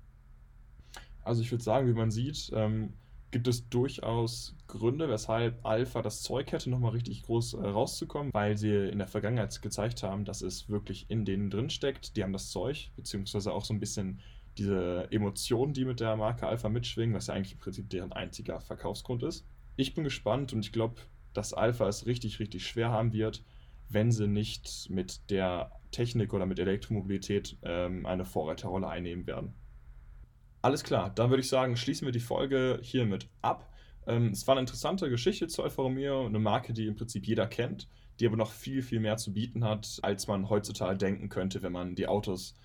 Also 1.23 1.41
ich 1.41 1.51
würde 1.51 1.63
sagen, 1.63 1.87
wie 1.87 1.93
man 1.93 2.11
sieht, 2.11 2.51
ähm, 2.53 2.93
gibt 3.31 3.47
es 3.47 3.69
durchaus 3.69 4.55
Gründe, 4.67 5.09
weshalb 5.09 5.63
Alpha 5.65 6.01
das 6.01 6.21
Zeug 6.21 6.51
hätte, 6.51 6.69
nochmal 6.69 6.91
richtig 6.91 7.23
groß 7.23 7.53
äh, 7.53 7.67
rauszukommen, 7.67 8.33
weil 8.33 8.57
sie 8.57 8.73
in 8.89 8.97
der 8.97 9.07
Vergangenheit 9.07 9.61
gezeigt 9.61 10.03
haben, 10.03 10.25
dass 10.25 10.41
es 10.41 10.69
wirklich 10.69 11.05
in 11.09 11.25
denen 11.25 11.49
drin 11.49 11.69
steckt. 11.69 12.15
Die 12.17 12.23
haben 12.23 12.33
das 12.33 12.49
Zeug, 12.49 12.91
beziehungsweise 12.95 13.53
auch 13.53 13.63
so 13.63 13.73
ein 13.73 13.79
bisschen 13.79 14.19
diese 14.59 15.07
Emotionen, 15.11 15.73
die 15.73 15.85
mit 15.85 15.99
der 15.99 16.15
Marke 16.15 16.45
Alpha 16.45 16.69
mitschwingen, 16.69 17.15
was 17.15 17.27
ja 17.27 17.33
eigentlich 17.33 17.53
im 17.53 17.59
Prinzip 17.59 17.89
deren 17.89 18.11
einziger 18.11 18.59
Verkaufsgrund 18.59 19.23
ist. 19.23 19.47
Ich 19.77 19.93
bin 19.93 20.03
gespannt 20.03 20.53
und 20.53 20.65
ich 20.65 20.71
glaube, 20.71 21.01
dass 21.33 21.53
Alpha 21.53 21.87
es 21.87 22.05
richtig, 22.05 22.39
richtig 22.39 22.67
schwer 22.67 22.91
haben 22.91 23.13
wird, 23.13 23.43
wenn 23.87 24.11
sie 24.11 24.27
nicht 24.27 24.89
mit 24.89 25.29
der 25.31 25.71
Technik 25.91 26.33
oder 26.33 26.45
mit 26.45 26.59
Elektromobilität 26.59 27.57
ähm, 27.63 28.05
eine 28.05 28.25
Vorreiterrolle 28.25 28.87
einnehmen 28.87 29.25
werden. 29.25 29.53
Alles 30.61 30.83
klar, 30.83 31.09
dann 31.09 31.29
würde 31.29 31.41
ich 31.41 31.49
sagen, 31.49 31.77
schließen 31.77 32.05
wir 32.05 32.11
die 32.11 32.19
Folge 32.19 32.79
hiermit 32.81 33.29
ab. 33.41 33.71
Ähm, 34.05 34.27
es 34.27 34.45
war 34.45 34.53
eine 34.53 34.61
interessante 34.61 35.09
Geschichte 35.09 35.47
zu 35.47 35.63
Alfa 35.63 35.81
Romeo, 35.81 36.25
eine 36.25 36.39
Marke, 36.39 36.73
die 36.73 36.85
im 36.85 36.95
Prinzip 36.95 37.25
jeder 37.25 37.47
kennt, 37.47 37.87
die 38.19 38.27
aber 38.27 38.35
noch 38.35 38.51
viel, 38.51 38.81
viel 38.81 38.99
mehr 38.99 39.17
zu 39.17 39.33
bieten 39.33 39.63
hat, 39.63 39.99
als 40.01 40.27
man 40.27 40.49
heutzutage 40.49 40.97
denken 40.97 41.29
könnte, 41.29 41.61
wenn 41.61 41.71
man 41.71 41.95
die 41.95 42.07
Autos 42.07 42.55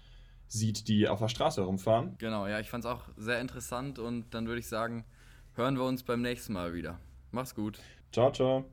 sieht, 0.49 0.89
die 0.89 1.09
auf 1.09 1.19
der 1.19 1.29
Straße 1.29 1.61
herumfahren. 1.61 2.17
Genau, 2.19 2.47
ja, 2.47 2.61
ich 2.61 2.71
fand 2.71 2.85
es 2.85 2.91
auch 2.91 3.03
sehr 3.17 3.41
interessant 3.41 3.99
und 3.99 4.33
dann 4.35 4.47
würde 4.47 4.61
ich 4.61 4.69
sagen, 4.69 5.05
hören 5.55 5.77
wir 5.77 5.85
uns 5.85 6.03
beim 6.03 6.23
nächsten 6.23 6.53
Mal 6.53 6.75
wieder. 6.75 6.99
Mach's 7.31 7.55
gut. 7.55 7.79
Ciao, 8.13 8.31
ciao. 8.31 8.65